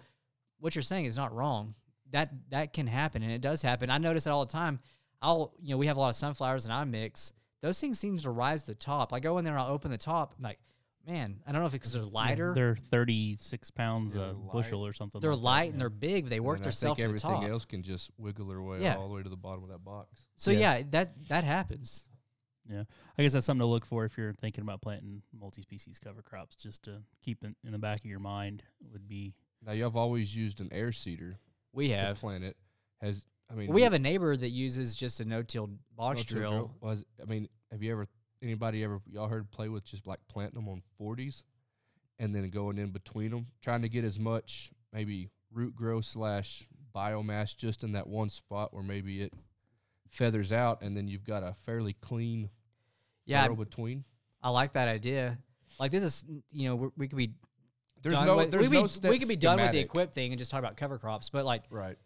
what 0.58 0.74
you're 0.74 0.82
saying 0.82 1.06
is 1.06 1.16
not 1.16 1.32
wrong. 1.32 1.74
That 2.10 2.50
that 2.50 2.72
can 2.72 2.88
happen, 2.88 3.22
and 3.22 3.30
it 3.32 3.40
does 3.40 3.62
happen. 3.62 3.88
I 3.90 3.98
notice 3.98 4.26
it 4.26 4.30
all 4.30 4.44
the 4.44 4.52
time. 4.52 4.80
I'll, 5.22 5.54
you 5.60 5.70
know, 5.70 5.78
we 5.78 5.86
have 5.86 5.96
a 5.96 6.00
lot 6.00 6.08
of 6.08 6.16
sunflowers 6.16 6.64
and 6.64 6.72
I 6.74 6.82
mix. 6.84 7.32
Those 7.60 7.78
things 7.78 7.98
seem 8.00 8.18
to 8.18 8.30
rise 8.30 8.62
to 8.64 8.72
the 8.72 8.74
top. 8.74 9.12
I 9.12 9.20
go 9.20 9.38
in 9.38 9.44
there 9.44 9.54
and 9.54 9.62
I'll 9.62 9.70
open 9.72 9.90
the 9.90 9.98
top. 9.98 10.34
I'm 10.36 10.42
like, 10.42 10.58
man, 11.06 11.40
I 11.46 11.52
don't 11.52 11.60
know 11.62 11.66
if 11.66 11.74
it's 11.74 11.80
because 11.88 11.92
they're 11.92 12.02
Yeah, 12.02 12.08
lighter. 12.12 12.54
they're 12.54 12.76
36 12.76 13.70
pounds 13.72 14.14
a 14.14 14.18
they're 14.18 14.32
light. 14.32 14.52
bushel 14.52 14.86
or 14.86 14.92
something. 14.92 15.20
they're 15.20 15.30
like 15.34 15.38
that, 15.40 15.44
light 15.44 15.64
yeah. 15.64 15.70
and 15.72 15.80
they're 15.80 15.90
big. 15.90 16.26
They 16.28 16.40
work 16.40 16.58
then 16.58 16.62
I 16.62 16.70
themselves 16.70 16.98
think 17.00 17.12
to 17.12 17.18
the 17.18 17.26
everything 17.26 17.42
top. 17.42 17.50
else 17.50 17.64
can 17.64 17.82
just 17.82 18.10
wiggle 18.18 18.46
their 18.46 18.62
way 18.62 18.80
Yeah. 18.82 18.94
all 18.96 19.08
the 19.08 19.14
way 19.14 19.22
to 19.22 19.28
the 19.28 19.36
bottom 19.36 19.62
of 19.64 19.70
that 19.70 19.84
box. 19.84 20.08
So 20.36 20.50
Yeah. 20.50 20.76
yeah. 20.78 20.82
that 20.90 21.28
that 21.28 21.44
happens. 21.44 22.04
Yeah. 22.68 22.84
I 23.18 23.22
guess 23.22 23.32
that's 23.32 23.46
something 23.46 23.60
to 23.62 23.66
look 23.66 23.84
for 23.84 24.04
if 24.04 24.16
you're 24.16 24.32
thinking 24.34 24.62
about 24.62 24.80
planting 24.82 25.22
multi-species 25.32 25.98
cover 25.98 26.22
crops. 26.22 26.54
Just 26.54 26.84
to 26.84 27.02
keep 27.22 27.42
it 27.42 27.56
in 27.64 27.72
the 27.72 27.78
back 27.78 28.00
of 28.00 28.06
your 28.06 28.20
mind 28.20 28.62
would 28.92 29.08
be 29.08 29.34
Now 29.64 29.72
y'all 29.72 29.88
have 29.90 29.96
always 29.96 30.34
used 30.36 30.60
an 30.60 30.68
air 30.72 30.92
seeder 30.92 31.38
We 31.72 31.88
to 31.88 31.96
have. 31.96 32.18
plant 32.20 32.44
it. 32.44 32.56
Has 33.00 33.24
I 33.50 33.54
mean 33.54 33.72
We 33.72 33.82
have 33.82 33.94
a 33.94 33.98
neighbor 33.98 34.36
that 34.36 34.50
uses 34.50 34.94
just 34.94 35.18
a 35.20 35.24
no-till 35.24 35.70
box 35.96 36.18
no-till 36.18 36.36
drill. 36.38 36.74
Was 36.80 37.04
I 37.20 37.24
mean, 37.24 37.48
have 37.72 37.82
you 37.82 37.90
ever 37.90 38.06
anybody 38.42 38.84
ever 38.84 39.00
y'all 39.10 39.28
heard 39.28 39.50
play 39.50 39.68
with 39.68 39.84
just 39.84 40.06
like 40.06 40.20
planting 40.28 40.54
them 40.60 40.68
on 40.68 40.82
forties, 40.98 41.42
and 42.18 42.34
then 42.34 42.48
going 42.50 42.78
in 42.78 42.90
between 42.90 43.30
them, 43.30 43.46
trying 43.62 43.82
to 43.82 43.88
get 43.88 44.04
as 44.04 44.18
much 44.18 44.70
maybe 44.92 45.30
root 45.52 45.74
growth 45.74 46.04
slash 46.04 46.64
biomass 46.94 47.56
just 47.56 47.84
in 47.84 47.92
that 47.92 48.06
one 48.06 48.30
spot 48.30 48.72
where 48.72 48.82
maybe 48.82 49.22
it 49.22 49.32
feathers 50.08 50.52
out, 50.52 50.82
and 50.82 50.96
then 50.96 51.08
you've 51.08 51.24
got 51.24 51.42
a 51.42 51.54
fairly 51.64 51.94
clean 51.94 52.50
Yeah, 53.26 53.44
furrow 53.44 53.56
between. 53.56 54.04
I 54.42 54.50
like 54.50 54.72
that 54.72 54.88
idea. 54.88 55.38
Like 55.78 55.92
this 55.92 56.02
is, 56.02 56.24
you 56.50 56.68
know, 56.68 56.92
we 56.96 57.08
could 57.08 57.16
be 57.16 57.32
There's 58.02 58.14
no 58.20 58.36
with, 58.38 58.50
there's 58.50 58.68
we, 58.68 58.76
no 58.76 58.88
we, 59.02 59.10
we 59.10 59.18
could 59.18 59.28
be 59.28 59.36
done 59.36 59.60
with 59.60 59.72
the 59.72 59.84
EQIP 59.84 60.12
thing 60.12 60.32
and 60.32 60.38
just 60.38 60.50
talk 60.50 60.58
about 60.58 60.76
cover 60.76 60.98
crops, 60.98 61.28
but 61.28 61.44
like 61.44 61.62
Right. 61.70 61.96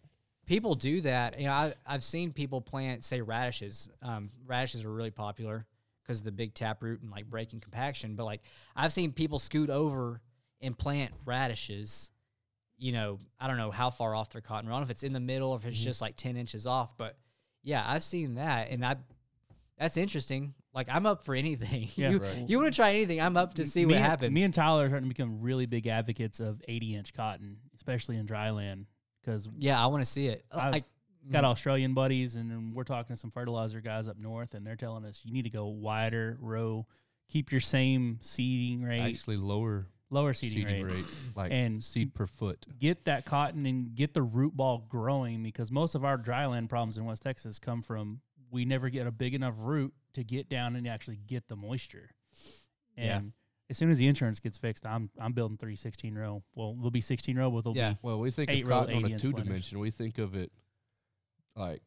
people 0.46 0.74
do 0.74 1.00
that. 1.02 1.38
You 1.38 1.46
know, 1.46 1.52
I, 1.52 1.74
I've 1.86 2.04
seen 2.04 2.32
people 2.32 2.60
plant, 2.60 3.04
say, 3.04 3.20
radishes. 3.20 3.88
Um, 4.02 4.30
radishes 4.46 4.84
are 4.84 4.92
really 4.92 5.10
popular 5.10 5.66
because 6.04 6.18
of 6.20 6.24
the 6.24 6.32
big 6.32 6.54
taproot 6.54 7.00
and 7.02 7.10
like 7.10 7.26
breaking 7.30 7.60
compaction. 7.60 8.14
But 8.14 8.24
like, 8.24 8.42
I've 8.76 8.92
seen 8.92 9.12
people 9.12 9.38
scoot 9.38 9.70
over 9.70 10.20
and 10.60 10.76
plant 10.76 11.12
radishes. 11.24 12.10
You 12.76 12.92
know, 12.92 13.18
I 13.38 13.46
don't 13.46 13.56
know 13.56 13.70
how 13.70 13.90
far 13.90 14.14
off 14.14 14.30
their 14.30 14.42
cotton 14.42 14.68
row, 14.68 14.80
if 14.82 14.90
it's 14.90 15.02
in 15.02 15.12
the 15.12 15.20
middle, 15.20 15.50
or 15.52 15.56
if 15.56 15.64
it's 15.66 15.78
Mhm. 15.80 15.84
just 15.84 16.00
like 16.00 16.16
ten 16.16 16.36
inches 16.36 16.66
off. 16.66 16.96
But 16.96 17.16
yeah, 17.62 17.82
I've 17.86 18.02
seen 18.02 18.34
that, 18.34 18.70
and 18.70 18.84
I 18.84 18.96
that's 19.78 19.96
interesting. 19.96 20.54
Like, 20.72 20.88
I'm 20.90 21.04
up 21.06 21.24
for 21.24 21.34
anything. 21.34 21.88
Yeah. 21.96 22.10
you 22.10 22.18
Right. 22.18 22.48
you 22.48 22.58
want 22.60 22.72
to 22.72 22.76
try 22.76 22.90
anything? 22.90 23.20
I'm 23.20 23.36
up 23.36 23.54
to 23.54 23.64
see 23.66 23.80
me 23.80 23.94
what 23.94 23.96
and- 23.96 24.04
happens. 24.04 24.32
Me 24.32 24.42
and 24.42 24.52
Tyler 24.54 24.84
are 24.84 24.88
starting 24.88 25.08
to 25.08 25.14
become 25.14 25.40
really 25.40 25.66
big 25.66 25.86
advocates 25.86 26.40
of 26.40 26.62
80 26.68 26.94
inch 26.94 27.14
cotton, 27.14 27.58
especially 27.74 28.16
in 28.16 28.26
dry 28.26 28.50
land, 28.50 28.86
because 29.20 29.48
yeah, 29.58 29.82
I 29.82 29.86
want 29.86 30.02
to 30.04 30.10
see 30.10 30.26
it. 30.28 30.44
I've 30.52 30.72
Like, 30.72 30.84
got 31.30 31.44
mm, 31.44 31.48
Australian 31.48 31.94
buddies, 31.94 32.36
and 32.36 32.74
we're 32.74 32.84
talking 32.84 33.14
to 33.16 33.20
some 33.20 33.30
fertilizer 33.30 33.80
guys 33.80 34.08
up 34.08 34.18
north, 34.18 34.54
and 34.54 34.66
they're 34.66 34.76
telling 34.76 35.04
us 35.04 35.20
you 35.24 35.32
need 35.32 35.42
to 35.42 35.50
go 35.50 35.66
wider 35.66 36.36
row, 36.40 36.86
keep 37.28 37.50
your 37.52 37.60
same 37.60 38.18
seeding 38.20 38.82
rate, 38.82 39.00
Actually, 39.00 39.36
lower 39.36 39.86
lower 40.10 40.32
seeding, 40.34 40.66
seeding 40.66 40.84
rates, 40.84 40.98
rate, 41.00 41.06
like 41.34 41.52
and 41.52 41.82
seed 41.82 42.14
per 42.14 42.26
foot. 42.26 42.66
get 42.78 43.04
that 43.06 43.24
cotton 43.24 43.66
and 43.66 43.94
get 43.94 44.14
the 44.14 44.22
root 44.22 44.56
ball 44.56 44.86
growing 44.88 45.42
because 45.42 45.72
most 45.72 45.94
of 45.94 46.04
our 46.04 46.16
dry 46.16 46.46
land 46.46 46.68
problems 46.70 46.98
in 46.98 47.04
West 47.04 47.22
Texas 47.22 47.58
come 47.58 47.82
from 47.82 48.20
we 48.50 48.64
never 48.64 48.88
get 48.88 49.06
a 49.06 49.10
big 49.10 49.34
enough 49.34 49.54
root 49.58 49.92
to 50.12 50.22
get 50.22 50.48
down 50.48 50.76
and 50.76 50.86
actually 50.86 51.18
get 51.26 51.48
the 51.48 51.56
moisture. 51.56 52.10
Yeah. 52.96 53.16
And 53.18 53.32
as 53.68 53.76
soon 53.78 53.90
as 53.90 53.98
the 53.98 54.06
insurance 54.06 54.38
gets 54.38 54.58
fixed, 54.58 54.86
I'm 54.86 55.10
I'm 55.18 55.32
building 55.32 55.56
three 55.56 55.74
16 55.74 56.14
row. 56.14 56.42
Well, 56.54 56.74
there'll 56.74 56.90
be 56.92 57.00
16 57.00 57.36
row, 57.36 57.50
but 57.50 57.64
there'll 57.64 57.76
Yeah. 57.76 57.92
be 57.94 57.98
Well, 58.02 58.20
we 58.20 58.30
think 58.30 58.50
of 58.50 58.68
cotton 58.68 59.04
on 59.04 59.12
a 59.12 59.18
two 59.18 59.32
blenders. 59.32 59.44
dimension. 59.44 59.78
We 59.80 59.90
think 59.90 60.18
of 60.18 60.36
it 60.36 60.52
like, 61.56 61.82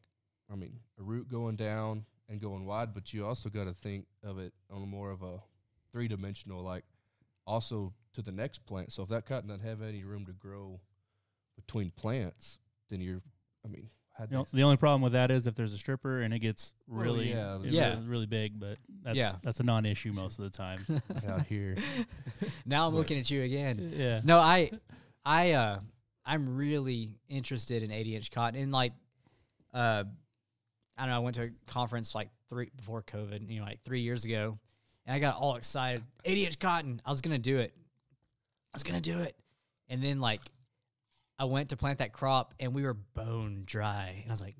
I 0.50 0.54
mean, 0.56 0.72
a 0.98 1.02
root 1.02 1.28
going 1.30 1.56
down 1.56 2.04
and 2.28 2.40
going 2.40 2.64
wide, 2.66 2.94
but 2.94 3.12
you 3.12 3.26
also 3.26 3.48
got 3.48 3.64
to 3.64 3.72
think 3.74 4.06
of 4.24 4.38
it 4.38 4.52
on 4.70 4.88
more 4.88 5.10
of 5.10 5.22
a 5.22 5.40
three 5.92 6.08
dimensional, 6.08 6.62
like 6.62 6.84
also 7.46 7.92
to 8.14 8.22
the 8.22 8.32
next 8.32 8.64
plant. 8.66 8.92
So 8.92 9.02
if 9.02 9.08
that 9.10 9.26
cotton 9.26 9.48
doesn't 9.48 9.66
have 9.66 9.82
any 9.82 10.04
room 10.04 10.26
to 10.26 10.32
grow 10.32 10.80
between 11.56 11.90
plants, 11.90 12.58
then 12.90 13.00
you're, 13.00 13.20
I 13.64 13.68
mean, 13.68 13.88
had 14.16 14.30
You 14.30 14.38
know, 14.38 14.46
the 14.52 14.62
only 14.62 14.76
problem 14.76 15.00
with 15.02 15.12
that 15.12 15.30
is 15.30 15.46
if 15.46 15.54
there's 15.54 15.72
a 15.72 15.78
stripper 15.78 16.22
and 16.22 16.34
it 16.34 16.40
gets 16.40 16.72
Well, 16.86 17.02
really, 17.02 17.30
yeah, 17.30 17.56
it 17.56 17.66
Yeah. 17.72 17.90
really, 17.94 18.06
really 18.08 18.26
big, 18.26 18.58
but 18.58 18.78
that's 19.02 19.16
Yeah. 19.16 19.34
that's 19.42 19.60
a 19.60 19.62
non-issue 19.62 20.12
most 20.12 20.38
of 20.38 20.44
the 20.44 20.50
time. 20.56 20.80
out 21.28 21.46
here. 21.46 21.76
now 22.66 22.86
I'm 22.86 22.92
But- 22.92 22.98
looking 22.98 23.18
at 23.18 23.30
you 23.30 23.42
again. 23.42 23.92
yeah, 23.94 24.20
No, 24.24 24.38
I, 24.38 24.70
I, 25.24 25.52
uh, 25.52 25.80
I'm 26.24 26.56
really 26.56 27.14
interested 27.28 27.82
in 27.82 27.90
80 27.90 28.16
inch 28.16 28.30
cotton. 28.30 28.60
And 28.60 28.72
like, 28.72 28.92
uh, 29.74 30.04
I 30.96 31.02
don't 31.02 31.10
know. 31.10 31.16
I 31.16 31.18
went 31.20 31.36
to 31.36 31.42
a 31.44 31.50
conference 31.66 32.14
like 32.14 32.28
three 32.48 32.70
before 32.76 33.02
COVID, 33.02 33.48
you 33.50 33.60
know, 33.60 33.66
like 33.66 33.80
three 33.80 34.00
years 34.00 34.24
ago, 34.24 34.58
and 35.06 35.14
I 35.14 35.18
got 35.18 35.36
all 35.36 35.56
excited. 35.56 36.02
80 36.24 36.46
inch 36.46 36.58
cotton. 36.58 37.02
I 37.04 37.10
was 37.10 37.20
gonna 37.20 37.38
do 37.38 37.58
it. 37.58 37.72
I 38.72 38.76
was 38.76 38.82
gonna 38.82 39.00
do 39.00 39.20
it, 39.20 39.36
and 39.88 40.02
then 40.02 40.20
like, 40.20 40.40
I 41.38 41.44
went 41.44 41.70
to 41.70 41.76
plant 41.76 41.98
that 41.98 42.12
crop, 42.12 42.54
and 42.58 42.74
we 42.74 42.82
were 42.82 42.94
bone 42.94 43.62
dry, 43.64 44.18
and 44.22 44.30
I 44.30 44.32
was 44.32 44.42
like, 44.42 44.56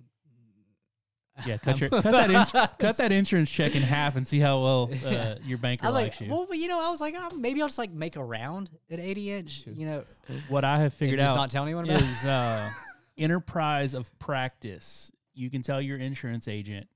yeah. 1.47 1.57
Cut 1.59 1.81
your 1.81 1.89
cut 1.91 2.03
that 2.05 2.31
ins- 2.31 2.51
cut 2.79 2.97
that 2.97 3.13
insurance 3.13 3.51
check 3.51 3.77
in 3.77 3.83
half 3.83 4.17
and 4.17 4.27
see 4.27 4.41
how 4.41 4.61
well 4.61 4.91
uh, 5.07 5.37
your 5.45 5.59
banker 5.59 5.87
I 5.87 5.89
was 5.91 5.95
like, 5.95 6.05
likes 6.07 6.21
you. 6.21 6.29
well, 6.31 6.49
you 6.53 6.69
know, 6.69 6.81
I 6.81 6.91
was 6.91 7.01
like, 7.01 7.15
oh, 7.17 7.35
maybe 7.37 7.61
I'll 7.63 7.69
just 7.69 7.79
like 7.79 7.93
make 7.93 8.17
a 8.17 8.25
round 8.25 8.71
at 8.91 8.99
80 8.99 9.31
inch, 9.33 9.65
you 9.67 9.87
know, 9.87 10.05
what 10.49 10.65
I 10.65 10.79
have 10.79 10.95
figured 10.95 11.21
out 11.21 11.37
not 11.37 11.51
tell 11.51 11.63
anyone 11.65 11.85
about. 11.89 12.03
is 12.03 12.25
uh, 12.25 12.71
enterprise 13.19 13.95
of 13.95 14.17
practice. 14.19 15.13
You 15.35 15.51
can 15.51 15.63
tell 15.63 15.81
your 15.81 15.99
insurance 15.99 16.49
agent 16.49 16.89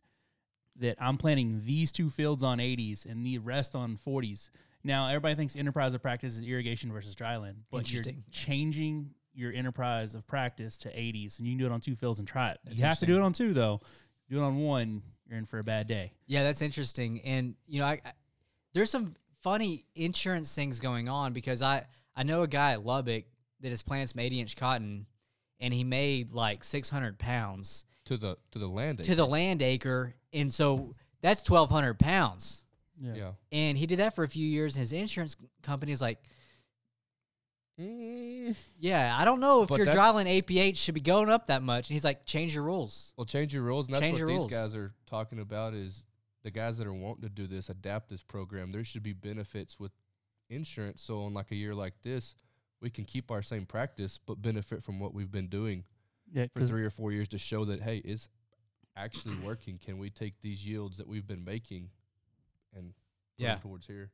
that 0.76 0.96
I'm 1.00 1.18
planting 1.18 1.61
these 1.64 1.92
two 1.92 2.11
fields 2.11 2.42
on 2.42 2.58
80s 2.58 3.06
and 3.06 3.24
the 3.24 3.38
rest 3.38 3.74
on 3.74 3.98
40s. 4.06 4.50
Now, 4.85 5.08
everybody 5.08 5.35
thinks 5.35 5.54
enterprise 5.54 5.94
of 5.94 6.02
practice 6.02 6.35
is 6.35 6.42
irrigation 6.42 6.92
versus 6.92 7.14
dryland, 7.14 7.56
but 7.70 7.92
you're 7.92 8.02
changing 8.30 9.11
your 9.35 9.52
enterprise 9.52 10.14
of 10.14 10.26
practice 10.26 10.76
to 10.78 10.88
80s, 10.88 11.38
and 11.38 11.46
you 11.46 11.52
can 11.52 11.58
do 11.58 11.66
it 11.66 11.72
on 11.72 11.80
two 11.80 11.94
fields 11.94 12.18
and 12.18 12.26
try 12.26 12.50
it. 12.50 12.58
That's 12.64 12.80
you 12.80 12.87
have 12.87 12.98
to 12.98 13.06
do 13.06 13.16
it 13.16 13.22
on 13.22 13.32
two, 13.32 13.52
though. 13.52 13.80
Do 14.28 14.38
it 14.38 14.42
on 14.42 14.58
one, 14.58 15.02
you're 15.28 15.38
in 15.38 15.46
for 15.46 15.58
a 15.58 15.64
bad 15.64 15.87
day. 15.87 16.12
Yeah, 16.26 16.42
that's 16.42 16.62
interesting. 16.62 17.20
And 17.22 17.54
you 17.66 17.80
know, 17.80 17.87
I, 17.87 18.00
I 18.04 18.12
there's 18.72 18.90
some 18.90 19.14
funny 19.42 19.85
insurance 19.94 20.54
things 20.54 20.80
going 20.80 21.08
on 21.08 21.32
because 21.32 21.62
I 21.62 21.87
I 22.16 22.22
know 22.22 22.42
a 22.42 22.48
guy 22.48 22.72
at 22.72 22.85
Lubbock 22.85 23.24
that 23.61 23.68
has 23.70 23.82
planted 23.82 24.08
some 24.11 24.20
80 24.20 24.40
inch 24.40 24.56
cotton, 24.56 25.06
and 25.62 25.72
he 25.72 25.83
made 25.85 26.33
like 26.33 26.62
600 26.64 27.18
pounds 27.18 27.87
to 28.05 28.18
the 28.18 28.37
to 28.51 28.59
the 28.59 28.68
land. 28.68 29.03
to 29.05 29.14
the 29.14 29.27
land 29.27 29.62
acre, 29.62 30.14
and 30.35 30.53
so 30.53 30.94
that's 31.22 31.48
1,200 31.48 31.98
pounds. 31.98 32.64
yeah. 33.01 33.14
yeah. 33.14 33.31
And 33.53 33.79
he 33.79 33.87
did 33.87 34.01
that 34.01 34.14
for 34.14 34.25
a 34.25 34.29
few 34.29 34.46
years, 34.46 34.75
and 34.77 34.81
his 34.81 34.92
insurance 34.92 35.37
company 35.62 35.92
is 35.92 36.03
like, 36.03 36.18
Mm, 37.81 38.55
"Yeah, 38.79 39.16
I 39.18 39.25
don't 39.25 39.40
know 39.40 39.62
if 39.62 39.68
But 39.70 39.77
your 39.79 39.87
that- 39.87 39.96
dryland 39.96 40.27
APH 40.27 40.77
should 40.77 40.94
be 40.94 41.01
going 41.01 41.31
up 41.31 41.46
that 41.46 41.62
much." 41.62 41.88
And 41.88 41.94
he's 41.94 42.05
like, 42.05 42.27
"Change 42.27 42.55
your 42.55 42.64
rules." 42.64 43.14
Well, 43.16 43.25
change 43.25 43.55
your 43.55 43.62
rules, 43.62 43.87
and 43.87 43.94
that's 43.94 44.03
Change 44.03 44.12
what 44.14 44.18
your 44.20 44.29
these 44.29 44.38
rules. 44.38 44.51
guys 44.51 44.75
are 44.75 44.92
talking 45.07 45.38
about. 45.40 45.72
Is 45.75 46.05
the 46.42 46.51
guys 46.51 46.77
that 46.79 46.87
are 46.87 46.92
wanting 46.92 47.22
to 47.22 47.29
do 47.31 47.46
this 47.46 47.70
adapt 47.70 48.11
this 48.11 48.22
program? 48.22 48.72
There 48.72 48.85
should 48.85 49.03
be 49.03 49.14
benefits 49.14 49.79
with 49.81 49.92
insurance. 50.51 51.03
So, 51.03 51.22
on 51.22 51.33
like 51.33 51.51
a 51.51 51.57
year 51.57 51.75
like 51.75 51.94
this, 52.03 52.35
we 52.83 52.90
can 52.90 53.05
keep 53.05 53.31
our 53.31 53.40
same 53.42 53.64
practice, 53.64 54.18
but 54.18 54.42
benefit 54.42 54.83
from 54.83 54.99
what 54.99 55.14
we've 55.14 55.31
been 55.31 55.47
doing 55.49 55.85
Yeah, 56.33 56.47
for 56.55 56.66
three 56.66 56.85
or 56.85 56.90
four 56.90 57.12
years 57.12 57.29
to 57.29 57.38
show 57.38 57.64
that 57.66 57.81
hey, 57.81 57.99
it's 57.99 58.29
actually 58.97 59.37
working. 59.37 59.79
Can 59.79 59.97
we 59.99 60.11
take 60.11 60.35
these 60.42 60.66
yields 60.66 60.99
that 60.99 61.07
we've 61.07 61.27
been 61.27 61.45
making 61.45 61.90
and 62.75 62.92
put 63.38 63.45
'em 63.45 63.51
Yeah. 63.51 63.57
towards 63.57 63.87
here? 63.87 64.11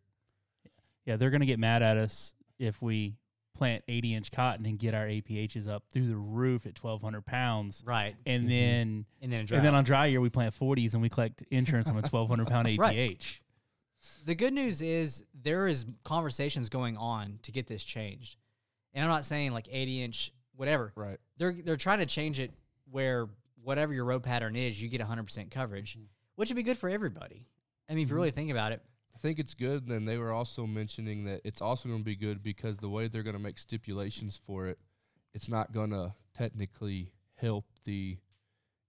yeah, 1.07 1.17
they're 1.17 1.31
gonna 1.31 1.47
get 1.47 1.59
mad 1.59 1.83
at 1.83 1.97
us 1.97 2.35
if 2.59 2.83
we 2.83 3.17
plant 3.55 3.83
80 3.89 4.15
inch 4.15 4.31
cotton 4.31 4.67
and 4.67 4.79
get 4.79 4.95
our 4.95 5.07
APHs 5.09 5.67
up 5.67 5.89
through 5.89 6.07
the 6.07 6.17
roof 6.17 6.67
at 6.67 6.77
1,200 6.77 7.23
pounds, 7.25 7.83
Right. 7.85 8.15
and 8.27 8.45
Mhm. 8.45 8.49
then 8.49 9.07
And 9.23 9.33
then 9.33 9.41
And 9.51 9.65
then 9.65 9.75
on 9.75 9.83
dry 9.85 10.07
year, 10.07 10.21
we 10.21 10.29
plant 10.31 10.55
40s 10.55 10.93
and 10.95 11.03
we 11.03 11.09
collect 11.09 11.43
insurance 11.51 11.89
on 11.89 11.97
a 11.97 12.03
1,200 12.03 12.47
pound 12.47 12.69
APH. 12.69 12.79
Right. 12.79 13.41
the 14.25 14.35
good 14.37 14.53
news 14.55 14.81
is 14.81 15.25
there 15.35 15.67
is 15.67 15.85
conversations 16.05 16.69
going 16.69 16.97
on 16.97 17.39
to 17.43 17.51
get 17.51 17.67
this 17.67 17.83
changed. 17.83 18.37
And 18.95 19.05
I'm 19.05 19.11
not 19.11 19.25
saying 19.25 19.53
like 19.53 19.69
80 19.71 20.03
inch 20.03 20.33
whatever. 20.57 20.93
Right. 20.97 21.19
They're 21.39 21.55
they're 21.65 21.77
trying 21.77 22.01
to 22.01 22.07
change 22.07 22.41
it 22.41 22.53
where 22.91 23.29
whatever 23.63 23.93
your 23.93 24.05
row 24.05 24.21
pattern 24.21 24.57
is, 24.57 24.81
you 24.81 24.89
get 24.89 25.01
100% 25.01 25.51
coverage, 25.51 25.93
mm-hmm. 25.93 26.05
which 26.37 26.49
would 26.49 26.57
be 26.57 26.63
good 26.63 26.79
for 26.79 26.89
everybody. 26.89 27.47
I 27.89 27.95
mean, 27.95 28.03
if 28.03 28.09
you 28.09 28.13
mm-hmm. 28.13 28.17
really 28.17 28.31
think 28.31 28.51
about 28.51 28.73
it. 28.73 28.83
I 29.15 29.19
think 29.19 29.39
it's 29.39 29.55
good. 29.55 29.83
And 29.83 29.91
then 29.91 30.05
they 30.05 30.17
were 30.17 30.33
also 30.33 30.67
mentioning 30.67 31.25
that 31.25 31.41
it's 31.45 31.61
also 31.61 31.89
going 31.89 32.01
to 32.01 32.05
be 32.05 32.17
good 32.17 32.43
because 32.43 32.79
the 32.79 32.89
way 32.89 33.09
they're 33.09 33.23
going 33.23 33.37
to 33.37 33.43
make 33.43 33.59
stipulations 33.59 34.41
for 34.47 34.69
it, 34.69 34.79
it's 35.35 35.49
not 35.49 35.73
going 35.73 35.91
to 35.91 36.15
technically 36.37 37.13
help 37.35 37.65
the 37.85 38.19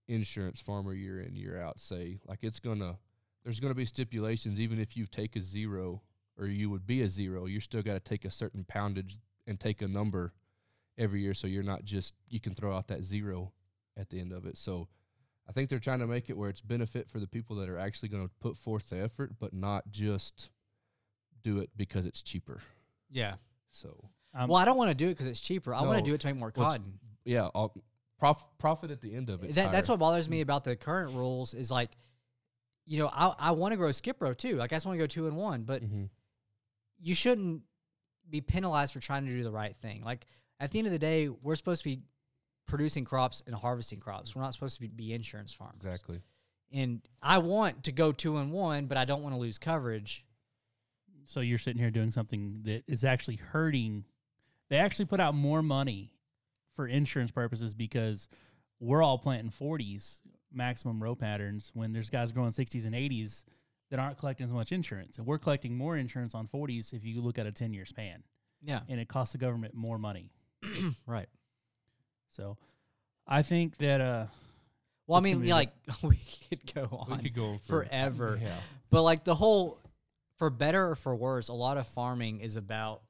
insurance 0.08 0.60
farmer 0.60 0.94
year 0.94 1.20
in 1.22 1.36
year 1.36 1.60
out. 1.60 1.80
Say 1.80 2.20
like 2.28 2.40
it's 2.42 2.60
going 2.60 2.80
to 2.80 2.98
there's 3.44 3.60
going 3.60 3.72
to 3.72 3.78
be 3.78 3.86
stipulations 3.86 4.60
even 4.60 4.80
if 4.80 4.96
you 4.96 5.06
take 5.06 5.36
a 5.36 5.42
zero 5.42 6.02
or 6.38 6.48
you 6.48 6.70
would 6.70 6.86
be 6.86 7.02
a 7.02 7.10
zero, 7.10 7.46
you're 7.46 7.62
still 7.62 7.82
got 7.82 7.94
to 7.94 8.00
take 8.00 8.24
a 8.24 8.32
certain 8.32 8.64
poundage 8.64 9.18
and 9.50 9.60
take 9.60 9.82
a 9.82 9.88
number 9.88 10.34
every 10.98 11.22
year. 11.22 11.34
So 11.34 11.48
you're 11.48 11.64
not 11.64 11.84
just 11.84 12.14
you 12.30 12.40
can 12.40 12.54
throw 12.54 12.74
out 12.76 12.88
that 12.88 13.04
zero 13.04 13.52
at 13.98 14.10
the 14.10 14.20
end 14.22 14.32
of 14.32 14.46
it. 14.46 14.58
So 14.58 14.88
I 15.48 15.52
think 15.52 15.70
they're 15.70 15.80
trying 15.80 16.00
to 16.00 16.08
make 16.08 16.30
it 16.30 16.38
where 16.38 16.50
it's 16.50 16.62
benefit 16.62 17.10
for 17.10 17.20
the 17.20 17.28
people 17.28 17.56
that 17.58 17.68
are 17.70 17.78
actually 17.80 18.10
going 18.10 18.26
to 18.26 18.32
put 18.40 18.56
forth 18.56 18.90
the 18.90 19.02
effort, 19.02 19.34
but 19.40 19.52
not 19.54 19.90
just 19.92 20.50
do 21.44 21.60
it 21.60 21.70
because 21.76 22.06
it's 22.06 22.22
cheaper. 22.22 22.62
Yeah. 23.10 23.36
So 23.72 24.10
Um, 24.34 24.48
well, 24.50 24.58
I 24.58 24.66
don't 24.66 24.78
want 24.78 24.92
to 24.92 24.96
do 24.96 25.08
it 25.08 25.12
because 25.12 25.26
it's 25.26 25.42
cheaper. 25.42 25.74
I 25.74 25.82
want 25.82 25.98
to 25.98 26.04
do 26.04 26.14
it 26.14 26.22
to 26.22 26.28
make 26.28 26.36
more 26.36 26.54
Well, 26.56 26.68
cotton. 26.72 27.00
yeah, 27.26 27.50
I'll, 27.56 27.74
prof, 28.20 28.38
profit 28.60 28.92
at 28.92 29.02
the 29.02 29.16
end 29.16 29.30
of 29.30 29.44
it. 29.44 29.56
That, 29.56 29.72
that's 29.72 29.90
what 29.90 30.00
bothers 30.00 30.30
me 30.30 30.42
about 30.42 30.64
the 30.64 30.76
current 30.76 31.14
rules 31.14 31.54
is 31.56 31.72
like, 31.72 31.90
you 32.86 33.00
know, 33.00 33.10
I, 33.12 33.34
I 33.40 33.52
want 33.52 33.72
to 33.72 33.78
grow 33.78 33.92
skip 33.92 34.22
row 34.22 34.34
too. 34.34 34.56
Like 34.58 34.72
I 34.72 34.76
just 34.76 34.86
want 34.86 34.98
to 34.98 35.04
go 35.04 35.08
two 35.08 35.28
and 35.28 35.36
one, 35.36 35.64
but 35.64 35.82
hmm 35.82 36.06
you 37.02 37.16
shouldn't 37.16 37.62
be 38.30 38.42
penalized 38.42 38.94
for 38.94 39.00
trying 39.00 39.26
to 39.26 39.32
do 39.32 39.44
the 39.44 39.52
right 39.52 39.76
thing. 39.78 40.04
Like 40.04 40.26
at 40.60 40.72
the 40.72 40.80
end 40.80 40.88
of 40.88 40.94
the 40.94 41.00
day, 41.00 41.30
we're 41.30 41.56
supposed 41.56 41.84
to 41.84 41.90
be 41.90 42.02
producing 42.68 43.06
crops 43.06 43.42
and 43.46 43.56
harvesting 43.56 44.00
crops. 44.00 44.36
We're 44.36 44.42
not 44.42 44.54
supposed 44.54 44.76
to 44.76 44.82
be, 44.82 44.88
be 44.88 45.14
insurance 45.14 45.52
farmers. 45.52 45.78
exactly. 45.78 46.22
And 46.72 47.02
I 47.22 47.40
want 47.40 47.86
to 47.86 47.92
go 47.92 48.12
two 48.12 48.38
and 48.38 48.52
one, 48.52 48.86
but 48.86 48.98
I 48.98 49.06
don't 49.06 49.24
want 49.24 49.34
to 49.34 49.40
lose 49.40 49.58
coverage. 49.58 50.24
so 51.26 51.40
you're 51.40 51.58
sitting 51.58 51.82
here 51.82 51.90
doing 51.90 52.12
something 52.12 52.62
that 52.66 52.84
is 52.88 53.04
actually 53.04 53.38
hurting. 53.38 54.06
They 54.70 54.78
actually 54.78 55.06
put 55.06 55.20
out 55.20 55.34
more 55.34 55.64
money 55.64 56.14
for 56.76 56.88
insurance 56.88 57.32
purposes 57.32 57.74
because 57.74 58.28
we're 58.80 59.02
all 59.02 59.18
planting 59.18 59.52
40s 59.52 60.20
maximum 60.52 61.02
row 61.02 61.16
patterns 61.16 61.72
when 61.74 61.92
there's 61.92 62.10
guys 62.10 62.32
growing 62.32 62.52
60s 62.52 62.86
and 62.86 62.96
80s 62.96 63.44
that 63.90 64.00
aren't 64.00 64.18
collecting 64.18 64.46
as 64.46 64.52
much 64.54 64.72
insurance. 64.72 65.18
And 65.18 65.26
we're 65.26 65.40
collecting 65.40 65.76
more 65.76 65.98
insurance 65.98 66.36
on 66.36 66.48
40s 66.48 66.94
if 66.94 67.04
you 67.04 67.22
look 67.22 67.38
at 67.40 67.46
a 67.48 67.52
10 67.52 67.74
year 67.74 67.86
span. 67.86 68.24
Yeah. 68.62 68.82
And 68.88 69.00
it 69.00 69.08
costs 69.08 69.32
the 69.32 69.38
government 69.40 69.74
more 69.74 69.98
money. 69.98 70.32
Right. 71.08 71.28
So 72.32 72.58
I 73.28 73.42
think 73.42 73.78
that 73.78 74.00
uh, 74.02 74.26
Well, 75.08 75.18
I 75.20 75.22
mean, 75.22 75.40
be 75.42 75.50
a- 75.50 75.56
like 75.56 75.74
we 76.04 76.20
could 76.50 76.74
go 76.74 76.88
on 76.92 77.08
We 77.08 77.14
on 77.14 77.20
could 77.22 77.34
go 77.36 77.58
for 77.68 77.84
forever. 77.86 78.40
Yeah. 78.42 78.56
But 78.92 79.04
like 79.04 79.24
the 79.24 79.36
whole, 79.36 79.80
for 80.38 80.50
better 80.50 80.92
or 80.92 80.96
for 80.96 81.16
worse, 81.16 81.48
a 81.50 81.54
lot 81.54 81.78
of 81.78 81.88
farming 81.88 82.42
is 82.42 82.56
about 82.56 83.02